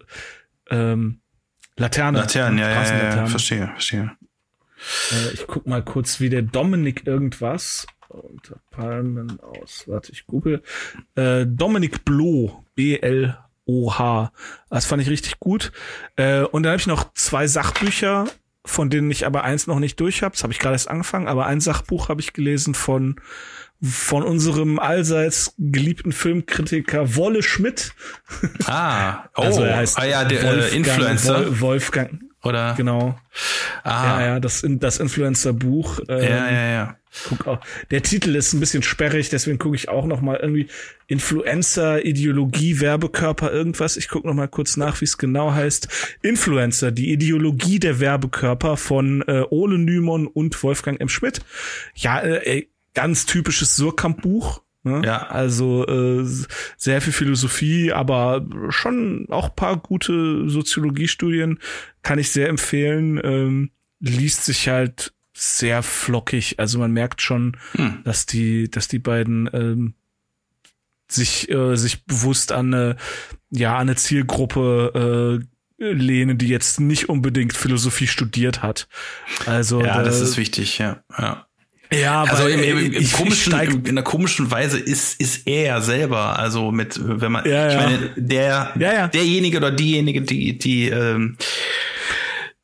[0.69, 1.21] ähm,
[1.77, 2.19] Laterne.
[2.19, 4.11] Laternen, ja, ja, ja, verstehe, verstehe.
[5.11, 9.85] Äh, ich guck mal kurz, wie der Dominik irgendwas unter Palmen aus.
[9.87, 10.61] Warte, ich google.
[11.15, 12.63] Äh, Dominik Bloh,
[13.65, 14.31] B-L-O-H.
[14.69, 15.71] Das fand ich richtig gut.
[16.15, 18.25] Äh, und dann habe ich noch zwei Sachbücher,
[18.65, 20.33] von denen ich aber eins noch nicht durch habe.
[20.33, 23.15] Das habe ich gerade erst angefangen, aber ein Sachbuch habe ich gelesen von
[23.85, 27.93] von unserem allseits geliebten Filmkritiker Wolle Schmidt.
[28.65, 31.39] Ah, oh, Also er heißt ah ja, der äh, Wolfgang- Influencer.
[31.47, 32.73] Wol- Wolfgang, Oder?
[32.75, 33.17] genau.
[33.83, 36.01] Ah, Ja, ja, das, das Influencer-Buch.
[36.09, 36.95] Ähm, ja, ja, ja.
[37.29, 37.59] guck auch.
[37.89, 40.67] Der Titel ist ein bisschen sperrig, deswegen gucke ich auch noch mal irgendwie
[41.07, 43.95] Influencer, Ideologie, Werbekörper, irgendwas.
[43.97, 46.17] Ich gucke noch mal kurz nach, wie es genau heißt.
[46.21, 51.09] Influencer, die Ideologie der Werbekörper von äh, Ole Nymon und Wolfgang M.
[51.09, 51.41] Schmidt.
[51.95, 54.61] Ja, äh, ganz typisches Surkamp-Buch.
[54.83, 55.01] Ne?
[55.05, 55.27] Ja.
[55.27, 56.25] Also äh,
[56.77, 61.59] sehr viel Philosophie, aber schon auch paar gute Soziologiestudien
[62.01, 63.19] kann ich sehr empfehlen.
[63.23, 66.59] Ähm, liest sich halt sehr flockig.
[66.59, 67.99] Also man merkt schon, Hm.
[68.03, 69.93] dass die, dass die beiden ähm,
[71.09, 72.95] sich äh, sich bewusst an eine
[73.51, 75.39] ja an eine Zielgruppe
[75.79, 78.87] äh, lehnen, die jetzt nicht unbedingt Philosophie studiert hat.
[79.45, 81.03] Also Ja, da- das ist wichtig, ja.
[81.17, 81.45] ja.
[81.93, 85.19] Ja, Also im, im, äh, im ich- ich komischen, im, in einer komischen Weise ist,
[85.21, 87.79] ist er ja selber, also mit, wenn man, Ja, ich ja.
[87.81, 91.37] meine, der, Ja, derjenige oder diejenige, die, die, ähm,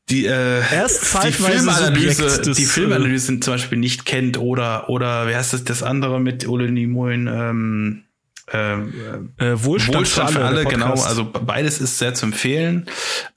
[0.09, 4.89] die, äh, Er ist die Filmanalyse, des, die äh, Filmanalyse zum Beispiel nicht kennt oder,
[4.89, 8.03] oder, wie heißt das, das andere mit Ole Nimoyen, ähm,
[8.51, 10.87] ähm, äh, Wohlstand, Wohlstand für alle, der genau.
[10.87, 11.07] Podcast.
[11.09, 12.87] Also beides ist sehr zu empfehlen.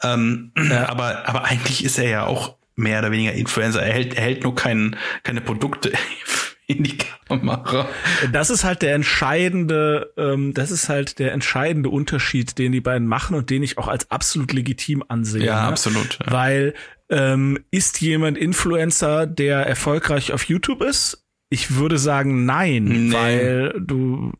[0.03, 0.88] Ähm, Ja.
[0.88, 3.82] aber, aber eigentlich ist er ja auch mehr oder weniger Influencer.
[3.82, 5.92] Er hält, er hält nur kein, keine Produkte
[6.66, 6.98] in die
[7.28, 7.88] Kamera.
[8.32, 13.06] Das ist halt der entscheidende, ähm, das ist halt der entscheidende Unterschied, den die beiden
[13.06, 15.44] machen und den ich auch als absolut legitim ansehe.
[15.44, 15.68] Ja, ne?
[15.68, 16.18] absolut.
[16.24, 16.32] Ja.
[16.32, 16.74] Weil
[17.10, 21.21] ähm, ist jemand Influencer, der erfolgreich auf YouTube ist?
[21.53, 23.12] Ich würde sagen nein, Nee.
[23.12, 24.32] weil du,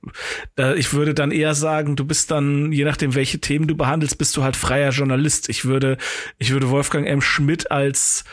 [0.55, 4.17] da, ich würde dann eher sagen, du bist dann, je nachdem, welche Themen du behandelst,
[4.19, 5.49] bist du halt freier Journalist.
[5.49, 5.99] Ich würde,
[6.39, 7.21] ich würde Wolfgang M.
[7.21, 8.25] Schmidt als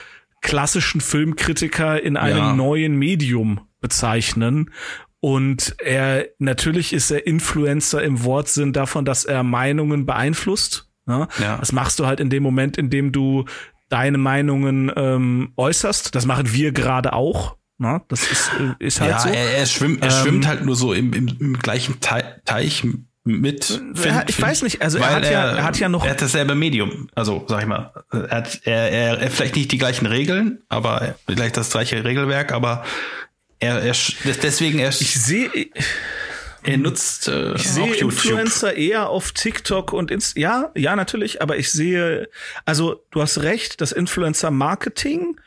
[0.42, 2.54] klassischen Filmkritiker in einem Ja.
[2.56, 4.72] neuen Medium bezeichnen.
[5.20, 10.90] Und er, natürlich ist er Influencer im Wortsinn davon, dass er Meinungen beeinflusst.
[11.06, 11.28] Ne?
[11.42, 11.58] Ja.
[11.58, 13.44] Das machst du halt in dem Moment, in dem du
[13.90, 16.16] deine Meinungen ähm, äußerst.
[16.16, 17.58] Das machen wir gerade auch.
[17.82, 18.02] Ne?
[18.10, 19.30] Das ist, äh, ist halt ja, so.
[19.30, 22.84] er, er, schwimmt, er Ähm, schwimmt halt nur so im, im, im gleichen Te Teich
[23.24, 23.82] mit.
[24.04, 26.22] Er hat- ich weiß nicht, also er hat ja- er hat ja noch- Er hat
[26.22, 27.10] dasselbe Medium.
[27.16, 27.92] Also, sag ich mal.
[28.12, 32.52] Er hat er, er, er vielleicht nicht die gleichen Regeln, aber vielleicht das gleiche Regelwerk,
[32.52, 32.84] aber
[33.60, 33.96] er, er
[34.44, 35.50] deswegen er, Ich sehe,
[36.64, 38.12] er nutzt äh, ich sehe YouTube.
[38.12, 42.28] Influencer eher auf TikTok und Inst ja, ja, natürlich, aber ich sehe,
[42.66, 45.40] also du hast recht, das Influencer-Marketing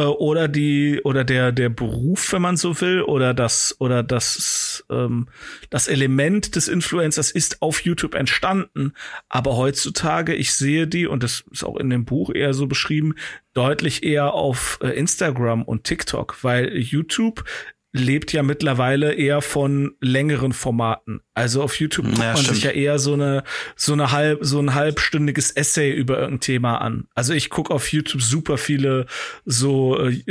[0.00, 4.84] äh, oder die oder der der Beruf, wenn man so will, oder das oder das
[4.90, 5.28] ähm,
[5.68, 8.94] das Element des Influencers ist auf YouTube entstanden,
[9.28, 13.14] aber heutzutage ich sehe die und das ist auch in dem Buch eher so beschrieben,
[13.52, 17.44] deutlich eher auf äh, Instagram und TikTok, weil YouTube
[17.92, 21.20] lebt ja mittlerweile eher von längeren Formaten.
[21.34, 22.54] Also auf YouTube guckt Ja, man stimmt.
[22.54, 23.42] sich ja eher so eine
[23.74, 27.08] so eine halb so ein halbstündiges Essay über irgendein Thema an.
[27.14, 29.06] Also ich gucke auf YouTube super viele
[29.44, 30.22] so äh,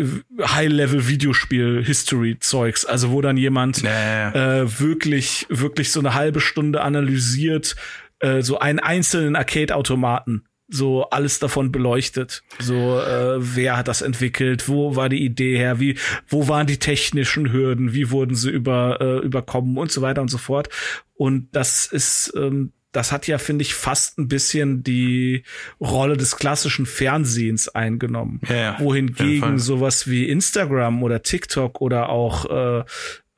[0.42, 4.62] High-Level Videospiel History Zeugs, also wo dann jemand ja.
[4.62, 7.76] äh, wirklich wirklich so eine halbe Stunde analysiert
[8.20, 12.44] äh, so einen einzelnen Arcade-Automaten so alles davon beleuchtet.
[12.60, 14.70] So, äh, wer hat das entwickelt?
[14.70, 15.80] Wo war die Idee her?
[15.80, 15.98] Wie,
[16.28, 17.94] wo waren die technischen Hürden?
[17.94, 20.70] Wie wurden sie über, äh, überkommen und so weiter und so fort?
[21.16, 25.44] Und das ist, ähm, das hat ja, finde ich, fast ein bisschen die
[25.80, 28.42] Rolle des klassischen Fernsehens eingenommen.
[28.50, 28.80] Ja, ja.
[28.80, 32.84] Wohingegen sowas wie Instagram oder TikTok oder auch äh,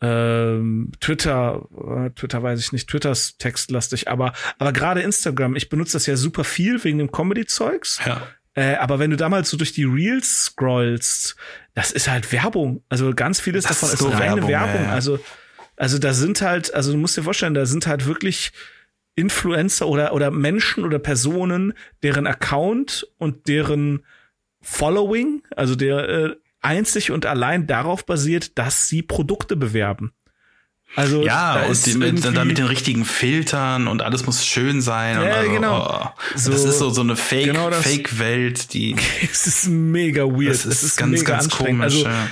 [0.02, 5.70] ähm, Twitter, äh, Twitter weiß ich nicht, Twitter ist textlastig, aber, aber gerade Instagram, ich
[5.70, 8.00] benutze das ja super viel wegen dem Comedy-Zeugs.
[8.06, 8.22] ja.
[8.54, 11.38] Äh, aber wenn du damals so durch die Reels scrollst,
[11.74, 12.84] das ist halt Werbung.
[12.90, 14.82] Also ganz vieles Das davon ist ist, reine Werbung, Werbung.
[14.82, 14.92] ja, ja.
[14.92, 15.20] Also,
[15.78, 18.52] also da sind halt, also du musst dir vorstellen, da sind halt wirklich
[19.16, 21.74] Influencer oder, oder Menschen oder Personen,
[22.04, 24.04] deren Account und deren
[24.62, 30.14] Following, also der äh, einzig und allein darauf basiert, dass sie Produkte bewerben.
[30.96, 34.46] Also da Ja, ist und die, mit, dann, mit den richtigen Filtern und alles muss
[34.46, 35.18] schön sein.
[35.20, 35.88] und Ja, also, genau.
[36.14, 38.96] Oh, So- das ist so, so eine Fake, genau das- Fake-Welt, die
[39.32, 40.50] es ist mega weird.
[40.50, 41.84] das ist, es ist ganz, ganz komisch.
[41.96, 42.28] Also, ja.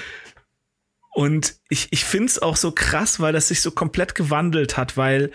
[1.11, 5.31] Und ich, ich find's auch so krass, weil das sich so komplett gewandelt hat, weil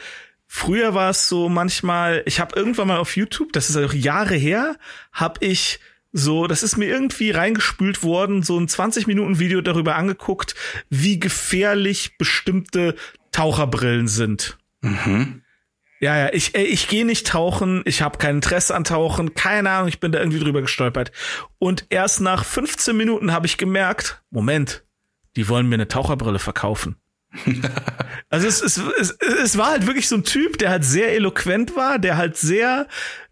[0.47, 4.35] früher war es so manchmal, ich habe irgendwann mal auf YouTube, das ist auch Jahre
[4.37, 4.77] her,
[5.13, 5.81] habe ich
[6.17, 10.55] so, das ist mir irgendwie reingespült worden, so ein 20 Minuten Video darüber angeguckt,
[10.89, 12.95] wie gefährlich bestimmte
[13.33, 14.57] Taucherbrillen sind.
[14.81, 15.43] Mhm.
[15.99, 19.71] Ja, ja, ich, ey, ich gehe nicht tauchen, ich habe kein Interesse an Tauchen, keine
[19.71, 21.11] Ahnung, ich bin da irgendwie drüber gestolpert.
[21.59, 24.85] Und erst nach 15 Minuten habe ich gemerkt, Moment,
[25.35, 26.95] die wollen mir eine Taucherbrille verkaufen.
[28.31, 31.75] also es, es, es, es war halt wirklich so ein Typ, der halt sehr eloquent
[31.75, 32.87] war, der halt sehr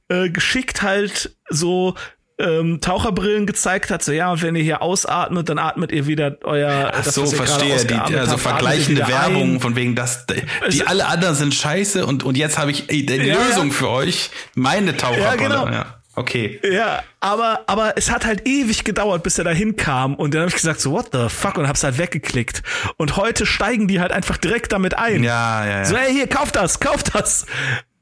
[0.08, 1.94] äh, geschickt halt so
[2.38, 6.36] ähm, Taucherbrillen gezeigt hat, so ja, und wenn ihr hier ausatmet, dann atmet ihr wieder
[6.44, 7.84] euer Ach das, so, verstehe.
[7.84, 9.60] Die, also habt, vergleichende Werbung ein.
[9.60, 13.06] von wegen das, die Also- alle anderen sind scheiße und, und jetzt habe ich die
[13.06, 13.72] Ja, Lösung ja.
[13.74, 14.30] für euch.
[14.54, 15.24] Meine Taucherbrille.
[15.54, 15.68] Ja, genau.
[15.68, 15.98] ja.
[16.14, 16.60] Okay.
[16.70, 20.14] Ja, aber, aber es hat halt ewig gedauert, bis er dahin kam.
[20.14, 21.56] Und dann habe ich gesagt, so, what the fuck?
[21.56, 22.62] Und hab's halt weggeklickt.
[22.98, 25.24] Und heute steigen die halt einfach direkt damit ein.
[25.24, 25.84] Ja, ja, ja.
[25.86, 27.46] So, hey, hier, kauf das, kauf das.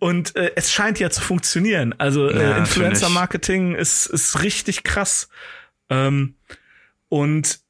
[0.00, 1.94] Und äh, es scheint ja zu funktionieren.
[1.98, 5.28] Also Ja, äh, Influencer-Marketing ist, ist richtig krass.
[5.90, 6.34] Ähm,
[7.08, 7.60] und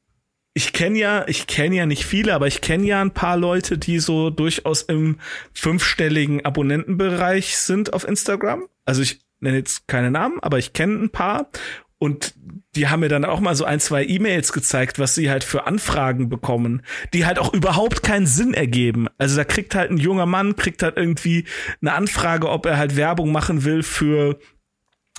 [0.54, 3.78] ich kenne ja, ich kenne ja nicht viele, aber ich kenne ja ein paar Leute,
[3.78, 5.18] die so durchaus im
[5.52, 8.68] fünfstelligen Abonnentenbereich sind auf Instagram.
[8.84, 11.50] Also ich nenne jetzt keine Namen, aber ich kenne ein paar.
[11.98, 12.34] Und
[12.76, 15.66] die haben mir dann auch mal so ein, zwei E-Mails gezeigt, was sie halt für
[15.66, 19.08] Anfragen bekommen, die halt auch überhaupt keinen Sinn ergeben.
[19.18, 21.46] Also da kriegt halt ein junger Mann, kriegt halt irgendwie
[21.82, 24.38] eine Anfrage, ob er halt Werbung machen will für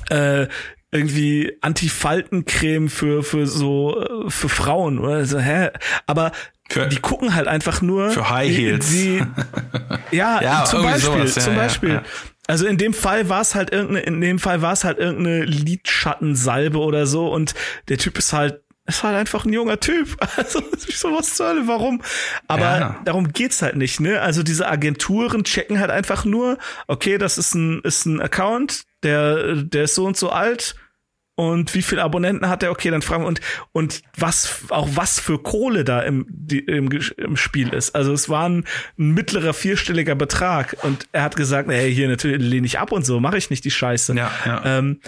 [0.10, 0.48] äh,
[0.92, 5.70] irgendwie Antifaltencreme für für so äh, für Frauen oder so hä
[6.06, 6.32] aber
[6.70, 8.90] Für- die gucken halt einfach nur Für High Heels.
[8.90, 9.24] die, die,
[10.18, 12.04] ja, Ja, zum Beispiel sowas, ja, zum Beispiel ja.
[12.52, 15.46] Also in dem Fall war es halt irgendeine in dem Fall war es halt irgendeine
[15.46, 17.54] Lidschattensalbe oder so und
[17.88, 20.18] der Typ ist halt ist halt einfach ein junger Typ.
[20.38, 22.02] Also so was zur Hölle, warum?
[22.48, 23.02] Aber Ja.
[23.06, 24.20] darum geht's halt nicht, ne?
[24.22, 29.56] Also diese Agenturen checken halt einfach nur, okay, das ist ein ist ein Account, der
[29.56, 30.76] der ist so und so alt
[31.42, 32.70] und wie viele Abonnenten hat er?
[32.70, 36.92] Okay, dann fragen wir und und was auch was für Kohle da im, die, im,
[37.18, 37.96] im Spiel ist.
[37.96, 38.66] Also es war ein,
[39.00, 43.08] ein mittlerer vierstelliger Betrag und er hat gesagt, hey, hier natürlich lehne ich ab und
[43.08, 44.14] so, mache ich nicht die Scheiße.
[44.14, 44.62] Ja, ja.
[44.66, 45.00] Ähm,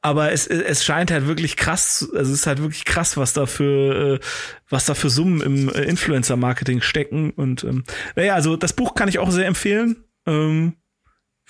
[0.00, 3.44] aber es, es scheint halt wirklich krass, also es ist halt wirklich krass, was da
[3.44, 4.26] für, äh,
[4.70, 7.32] was da für Summen im äh, Influencer-Marketing stecken.
[7.32, 7.84] Und ähm,
[8.16, 10.02] naja, also das Buch kann ich auch sehr empfehlen.
[10.26, 10.76] Ähm,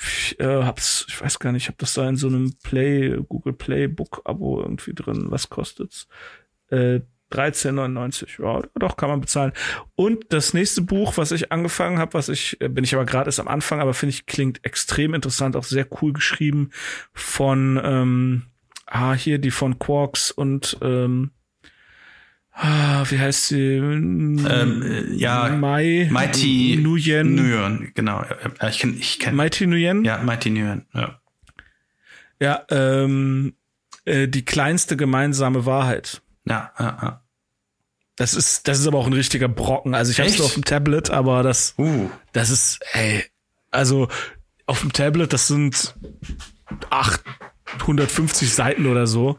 [0.00, 3.16] ich äh, hab's, ich weiß gar nicht, ich habe das da in so einem Play,
[3.28, 5.26] Google Play Book Abo irgendwie drin.
[5.28, 6.08] Was kostet's?
[6.68, 7.00] Äh,
[7.32, 8.42] 13,99.
[8.42, 9.52] Ja, doch, kann man bezahlen.
[9.94, 13.28] Und das nächste Buch, was ich angefangen habe, was ich, äh, bin ich aber gerade
[13.28, 16.70] erst am Anfang, aber finde ich, klingt extrem interessant, auch sehr cool geschrieben
[17.12, 18.42] von, ähm,
[18.86, 21.30] ah, hier die von Quarks und, ähm,
[22.62, 23.76] wie heißt sie?
[23.76, 27.34] Ähm, äh, ja, Mai, Mighty Nguyen.
[27.34, 28.24] Nguyen, genau.
[28.68, 30.04] Ich kenn, ich kenn, Mighty Nguyen?
[30.04, 31.20] Ja, Mighty Nguyen, ja.
[32.38, 33.54] Ja, ähm,
[34.04, 36.22] äh, die kleinste gemeinsame Wahrheit.
[36.44, 37.22] Ja, ja, ja.
[38.16, 39.94] Das ist, das ist aber auch ein richtiger Brocken.
[39.94, 43.24] Also ich habe es auf dem Tablet, aber das, Uh, das ist, ey,
[43.70, 44.08] also
[44.66, 45.94] auf dem Tablet, das sind
[46.90, 49.38] 850 Seiten oder so.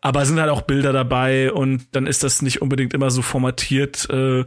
[0.00, 3.20] Aber es sind halt auch Bilder dabei und dann ist das nicht unbedingt immer so
[3.22, 4.44] formatiert, äh,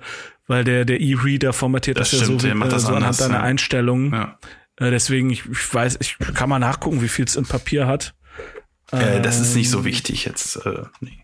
[0.47, 2.81] weil der der E-Reader formatiert Das das, ja so, stimmt, der wie, macht äh, das
[2.83, 3.41] so anhand anders, deiner ja.
[3.41, 4.13] Einstellungen.
[4.13, 4.39] ja.
[4.77, 8.15] Äh, deswegen, ich, ich weiß, ich kann mal nachgucken, wie viel es in Papier hat.
[8.91, 9.71] Äh, das ist nicht Ähm.
[9.71, 10.55] so wichtig jetzt.
[10.65, 11.17] Äh, nee.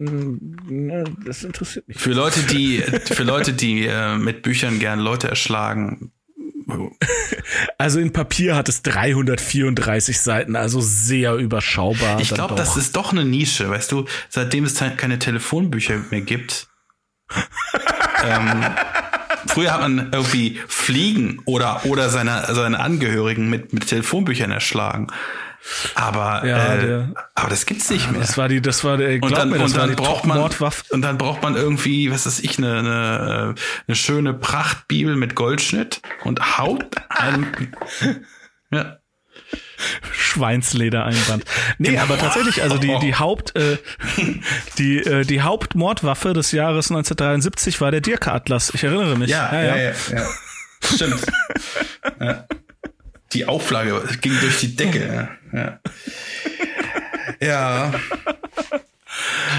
[0.00, 1.98] Ne, Das interessiert mich.
[1.98, 6.12] Für Leute, die, für Leute, die äh, mit Büchern gern Leute erschlagen,
[7.78, 12.20] Also in Papier hat es 334 Seiten, also sehr überschaubar.
[12.20, 16.20] ich glaube, das ist doch eine Nische, weißt du, seitdem es te- keine Telefonbücher mehr
[16.20, 16.68] gibt.
[18.24, 18.64] ähm,
[19.46, 25.08] früher hat man irgendwie Fliegen oder, oder seine, seine Angehörigen mit, mit Telefonbüchern erschlagen.
[25.94, 28.20] Aber, Ja, äh, der- aber das gibt's nicht mehr.
[28.20, 30.38] Das war die, das war der, Und glaub dann, mir, das und dann braucht man
[30.90, 33.54] und dann braucht man irgendwie, was weiß ich, eine, eine,
[33.86, 36.86] eine schöne Prachtbibel mit Goldschnitt und haut
[38.70, 38.96] ja,
[40.12, 41.44] Schweinsledereinband.
[41.78, 42.02] Nee, Genau.
[42.02, 43.78] aber tatsächlich, also die, die Haupt, äh,
[44.78, 48.72] die, äh, die Hauptmordwaffe des Jahres 1973 war der Dirke Atlas.
[48.74, 49.30] Ich erinnere mich.
[50.12, 50.26] ja.
[50.82, 51.20] Stimmt.
[52.20, 52.44] ja.
[53.32, 55.28] Die Auflage ging durch die Decke.
[55.52, 55.80] Ja.
[57.40, 57.92] Ja.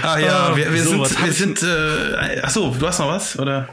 [0.02, 3.10] Ah ja, Ah, wir, wir so, sind, wir sind, äh, ach so, du hast noch
[3.10, 3.68] was, oder?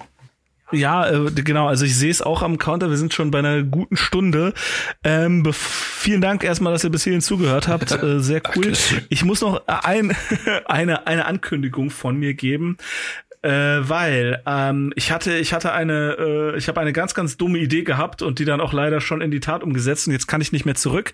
[0.73, 1.69] Ja, äh, genau.
[1.69, 2.91] Also ich sehe es auch am Counter.
[2.91, 4.53] Wir sind schon bei einer guten Stunde.
[5.05, 7.77] Ähm, vielen Dank erstmal, dass ihr bis hierhin zugehört habt.
[7.97, 8.73] Äh, sehr cool.
[9.09, 10.15] Ich muss noch ein,
[10.67, 12.77] eine, eine Ankündigung von mir geben.
[13.43, 17.59] Äh, weil ähm, ich hatte ich hatte eine äh, ich habe eine ganz ganz dumme
[17.59, 20.41] Idee gehabt und die dann auch leider schon in die Tat umgesetzt und jetzt kann
[20.41, 21.13] ich nicht mehr zurück.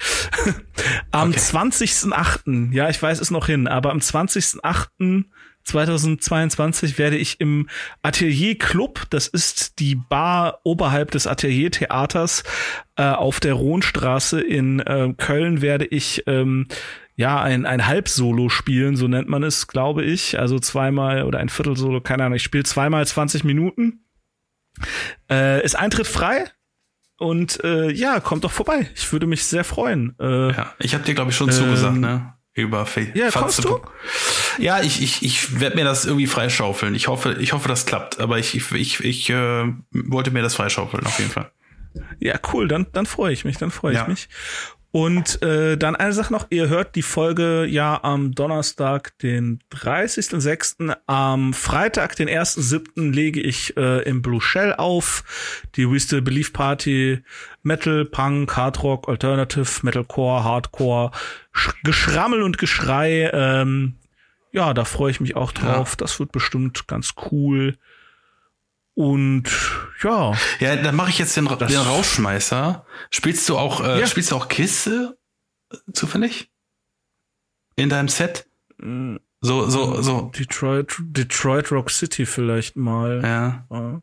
[1.10, 1.38] am Okay.
[1.38, 2.72] 20.8.
[2.72, 5.24] ja ich weiß es noch hin, aber am 20.8.
[5.64, 7.68] 2022 werde ich im
[8.02, 12.42] Atelier Club, das ist die Bar oberhalb des Atelier Theaters
[12.96, 16.66] äh, auf der Rohnstraße in äh, Köln, werde ich ähm,
[17.16, 20.38] ja ein, ein Halbsolo spielen, so nennt man es, glaube ich.
[20.38, 22.36] Also zweimal oder ein Viertelsolo, keine Ahnung.
[22.36, 24.04] Ich spiele zweimal 20 Minuten.
[25.30, 26.44] Äh, ist Eintritt frei.
[27.18, 28.90] Und äh, ja, kommt doch vorbei.
[28.96, 30.16] Ich würde mich sehr freuen.
[30.18, 32.34] Äh, Ja, ich habe dir glaube ich schon zugesagt, ne?
[32.54, 33.92] Über Fa Ja, kommst Facebook.
[34.58, 36.94] Ja, ich ich ich werde mir das irgendwie freischaufeln.
[36.94, 38.18] Ich hoffe, ich hoffe, das klappt.
[38.20, 41.50] Aber ich ich ich, ich äh, wollte mir das freischaufeln auf jeden Fall.
[42.18, 44.02] Ja, cool, dann, dann freue ich mich, dann freue Ja.
[44.02, 44.28] ich mich.
[44.92, 50.94] Und äh, dann eine Sache noch, ihr hört die Folge ja am Donnerstag, den 30.06.
[51.06, 53.10] Am Freitag, den 1.07.
[53.10, 55.24] lege ich äh, im Blue Shell auf.
[55.76, 57.22] Die We Still Believe Party,
[57.62, 61.10] Metal, Punk, Hard Rock, Alternative, Metalcore, Hardcore,
[61.52, 63.30] Sch Geschrammel und Geschrei.
[63.32, 63.94] Ähm,
[64.52, 65.96] ja, da freue ich mich auch drauf.
[65.96, 67.78] Das wird bestimmt ganz cool.
[68.94, 69.44] Und
[70.02, 72.84] ja, Ja, dann mache ich jetzt den, den Rausschmeißer.
[73.10, 74.06] Spielst du auch äh, Ja.
[74.06, 75.16] spielst du auch Kisse
[75.72, 76.50] äh, zufällig
[77.76, 78.46] in deinem Set?
[78.78, 80.30] So so so.
[80.38, 83.20] Detroit, Detroit Rock City vielleicht mal.
[83.22, 83.66] Ja.
[83.70, 84.02] Ja.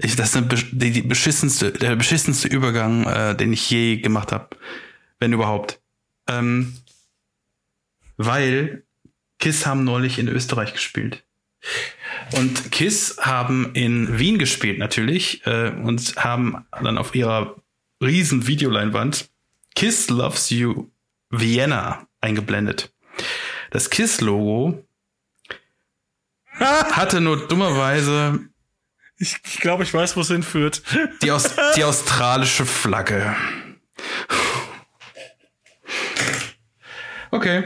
[0.00, 4.30] Ich, das ist eine, die, die beschissenste, der beschissenste Übergang, äh, den ich je gemacht
[4.30, 4.50] habe,
[5.18, 5.80] wenn überhaupt.
[6.28, 6.76] Ähm,
[8.16, 8.84] weil
[9.38, 11.24] Kiss haben neulich in Österreich gespielt.
[12.32, 17.56] Und Kiss haben in Wien gespielt natürlich äh, und haben dann auf ihrer
[18.02, 19.30] riesen Videoleinwand
[19.74, 20.90] Kiss Loves You
[21.30, 22.92] Vienna eingeblendet.
[23.70, 24.84] Das Kiss-Logo
[26.58, 28.40] hatte nur dummerweise
[29.18, 30.82] Ich, ich glaube, ich weiß, wo es hinführt.
[31.22, 33.36] die, Aus die australische Flagge.
[37.30, 37.64] Okay.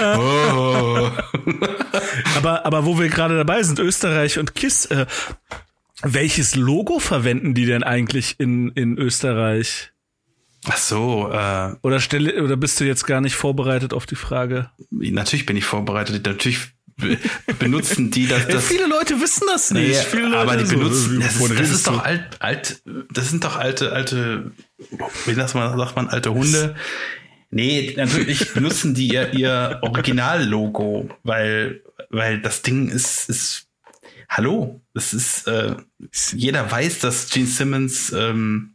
[0.00, 1.10] Oh.
[2.36, 5.06] aber, aber wo wir gerade dabei sind, Österreich und KISS, äh,
[6.02, 9.92] welches Logo verwenden die denn eigentlich in, in Österreich?
[10.66, 14.70] Ach so, äh, Oder stelle, oder bist du jetzt gar nicht vorbereitet auf die Frage?
[14.90, 16.26] natürlich bin ich vorbereitet.
[16.26, 16.58] Natürlich
[16.96, 17.16] be-
[17.58, 18.46] benutzen die das.
[18.48, 19.88] das viele Leute wissen das nicht.
[19.88, 22.82] Nee, viele Leute aber die so, benutzen, äh, das ist, das ist doch alt, alt,
[23.12, 24.50] das sind doch alte, alte,
[25.26, 26.74] wie sagt man, sagt man, alte Hunde.
[27.50, 33.66] Nee, natürlich benutzen die ihr, ihr Originallogo, weil, weil das Ding ist, ist,
[34.28, 35.74] hallo, das ist, äh,
[36.34, 38.74] jeder weiß, dass Gene Simmons, ähm,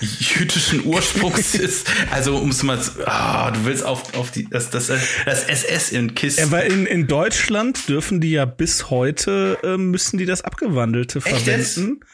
[0.00, 1.86] jüdischen Ursprungs ist.
[2.10, 5.92] Also, um es mal, zu- ah, du willst auf, auf die, das, das, das SS
[5.92, 6.36] in KISS.
[6.38, 11.20] Ja, weil in, in Deutschland dürfen die ja bis heute, äh, müssen die das Abgewandelte
[11.20, 12.00] Echt verwenden.
[12.02, 12.08] S-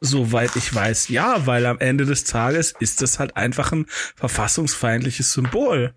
[0.00, 5.32] Soweit ich weiß, ja, weil am Ende des Tages ist das halt einfach ein verfassungsfeindliches
[5.32, 5.94] Symbol.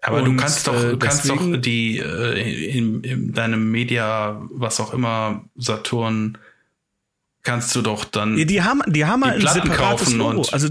[0.00, 3.70] Aber du Und, kannst doch, äh, du kannst deswegen- doch die äh, in, in deinem
[3.70, 6.38] Media, was auch immer, Saturn,
[7.42, 8.36] kannst du doch dann.
[8.38, 10.48] Ja, die haben, die haben halt ein Platten separates kaufen Logo.
[10.50, 10.68] Also,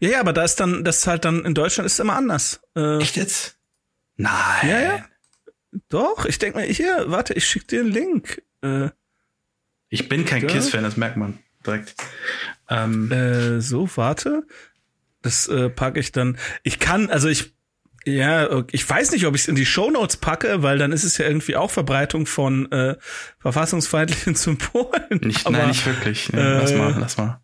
[0.00, 2.60] ja, ja, aber da ist dann, das ist halt dann in Deutschland ist immer anders.
[2.76, 3.56] Äh, Echt jetzt?
[4.16, 4.68] Nein.
[4.68, 5.04] Ja, ja.
[5.88, 8.42] doch, ich denke mal, hier, warte, ich schick dir einen Link.
[8.62, 8.90] Äh,
[9.88, 10.46] Ich bin kein.
[10.46, 11.94] Kiss-Fan, das merkt man direkt.
[12.68, 14.42] Ähm, Äh, so, warte.
[15.22, 16.38] Das äh, packe ich dann.
[16.62, 17.52] Ich kann, also ich,
[18.04, 21.18] ja, ich weiß nicht, ob ich es in die Shownotes packe, weil dann ist es
[21.18, 22.96] ja irgendwie auch Verbreitung von äh,
[23.38, 25.20] verfassungsfeindlichen Symbolen.
[25.22, 26.28] nicht, aber, nein, nicht wirklich.
[26.32, 27.40] Lass äh, mal, lass mal.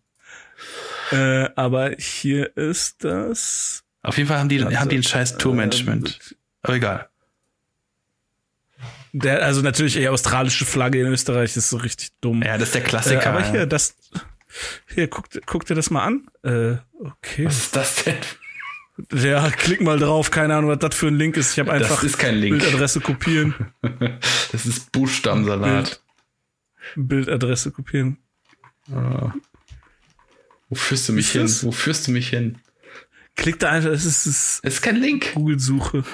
[1.11, 3.83] Äh, aber hier ist das.
[4.01, 6.19] Auf jeden Fall haben die, Warte, haben die ein scheiß Tourmanagement.
[6.31, 7.09] Äh, Aber egal.
[9.23, 12.41] Der, also natürlich eher australische Flagge in Österreich ist so richtig dumm.
[12.43, 13.29] Ja, das ist der äh, Klassiker.
[13.29, 13.95] aber hier, das.
[14.93, 16.27] Hier, guck, guck dir das mal an.
[16.43, 17.45] Äh, okay.
[17.45, 18.15] Was ist das denn?
[19.13, 21.51] Ja, klick mal drauf, keine Ahnung, was das für ein Link ist.
[21.53, 22.59] Ich habe einfach Das ist kein Link.
[22.59, 23.53] Bildadresse kopieren.
[24.51, 26.01] Das ist Buchstabensalat.
[26.95, 28.17] Bildadresse kopieren.
[28.87, 31.41] Wo führst du mich Ist hin?
[31.41, 31.63] das?
[31.63, 32.59] Wo führst du mich hin?
[33.35, 35.33] Klick da einfach, das ist das Es ist kein Link.
[35.33, 36.05] Google-Suche.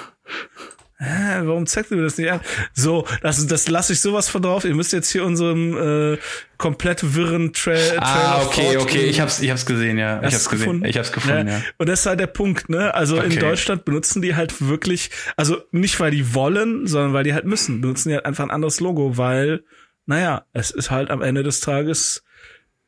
[1.04, 2.40] Hä, warum zeigt ihr mir das nicht an?
[2.74, 4.64] So, das, das lasse ich sowas von drauf.
[4.64, 6.18] Ihr müsst jetzt hier unseren äh,
[6.58, 8.98] komplett wirren Tra Ah, Trail of okay, okay.
[9.00, 10.18] äh, Ich hab's, ich hab's gesehen, ja.
[10.22, 10.66] Ich hab's gesehen.
[10.66, 10.84] gefunden?
[10.84, 11.60] Ich hab's gefunden, ja.
[11.78, 12.94] Und das ist halt der Punkt, ne?
[12.94, 13.40] Also in Okay.
[13.40, 17.80] Deutschland benutzen die halt wirklich, also nicht weil die wollen, sondern weil die halt müssen,
[17.80, 19.64] benutzen die halt einfach ein anderes Logo, weil,
[20.06, 22.22] naja, es ist halt am Ende des Tages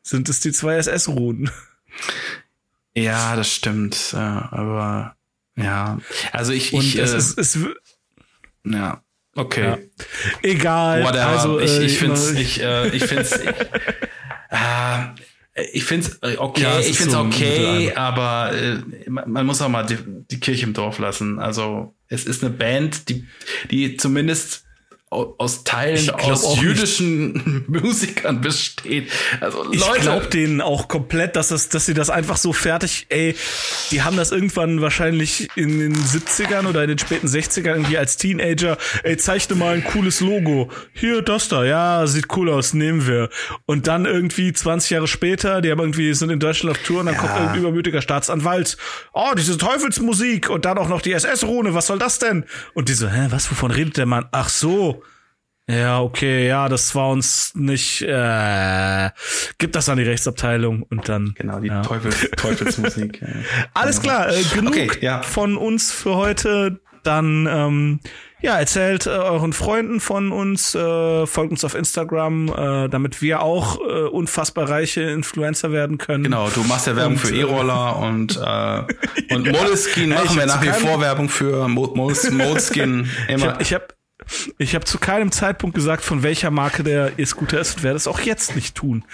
[0.03, 1.51] sind es die zwei SS-Ruhen.
[2.95, 4.13] Ja, das stimmt.
[4.13, 5.17] Ja, aber
[5.57, 5.99] ja.
[6.33, 7.59] Also ich, Und ich es äh, ist, es,
[8.65, 9.01] ja.
[9.37, 9.65] Okay.
[9.65, 9.79] Ja.
[10.43, 11.03] egal.
[11.05, 11.27] Whatever.
[11.27, 13.47] Also, ich, äh, ich find's, immer- ich, äh, ich find's, ich,
[14.51, 18.79] äh, ich find's äh, okay, Ja, es ich ist find's so okay, aber äh,
[19.11, 19.99] man, muss auch mal die,
[20.31, 21.39] die Kirche im Dorf lassen.
[21.39, 23.27] Also es ist eine Band, die,
[23.71, 24.65] die zumindest
[25.15, 29.11] aus Teilen Ich glaub aus jüdischen Musikern besteht.
[29.41, 33.35] Also Ich glaube denen auch komplett, dass, das, dass sie das einfach so fertig, ey,
[33.91, 38.17] die haben das irgendwann wahrscheinlich in den 70ern oder in den späten 60ern irgendwie als
[38.17, 40.71] Teenager, ey, zeichne mal ein cooles Logo.
[40.93, 43.29] Hier, das da, ja, sieht cool aus, nehmen wir.
[43.67, 47.07] Und dann irgendwie 20 Jahre später, die haben irgendwie, sind in Deutschland auf Tour und
[47.07, 47.21] dann Ja.
[47.21, 48.77] kommt irgendein übermütiger Staatsanwalt,
[49.13, 52.45] oh, diese Teufelsmusik und dann auch noch die SS-Rune, was soll das denn?
[52.75, 54.27] Und die so, hä, was, wovon redet der Mann?
[54.33, 55.04] Ach so,
[55.69, 58.03] ja, okay, ja, das war uns nicht.
[58.03, 59.11] Äh,
[59.59, 61.35] gib das an die Rechtsabteilung und dann.
[61.37, 61.83] Genau, die ja.
[61.83, 63.21] Teufels, Teufelsmusik.
[63.23, 63.29] ja.
[63.75, 65.23] Alles klar, äh, genug Okay, ja.
[65.23, 66.81] von uns für heute.
[67.03, 68.01] Dann ähm,
[68.41, 73.43] ja, erzählt äh, euren Freunden von uns, äh, folgt uns auf Instagram, äh, damit wir
[73.43, 76.25] auch äh, unfassbar reiche Influencer werden können.
[76.25, 80.39] Genau, du machst ja Werbung Und, für äh, E-Roller und äh, und Moleskin Ja, machen
[80.39, 83.53] wir nach wie vor Werbung für Mo Moles- Moleskin Ich immer.
[83.59, 83.65] habe
[84.27, 87.83] ich hab, ich hab zu keinem Zeitpunkt gesagt, von welcher Marke der E-Scooter ist und
[87.83, 89.05] werde es auch jetzt nicht tun.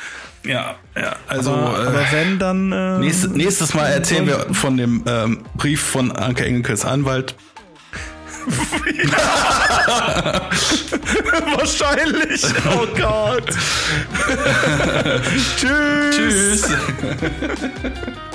[0.44, 2.72] ja, ja, also Aber, äh, aber wenn, dann.
[2.72, 7.34] Äh, nächstes, nächstes Mal erzählen wir von dem ähm, Brief von Anke Engelkes Anwalt.
[11.56, 12.42] Wahrscheinlich.
[12.70, 13.44] Oh Gott.
[15.56, 16.16] Tschüss.
[16.16, 16.68] Tschüss.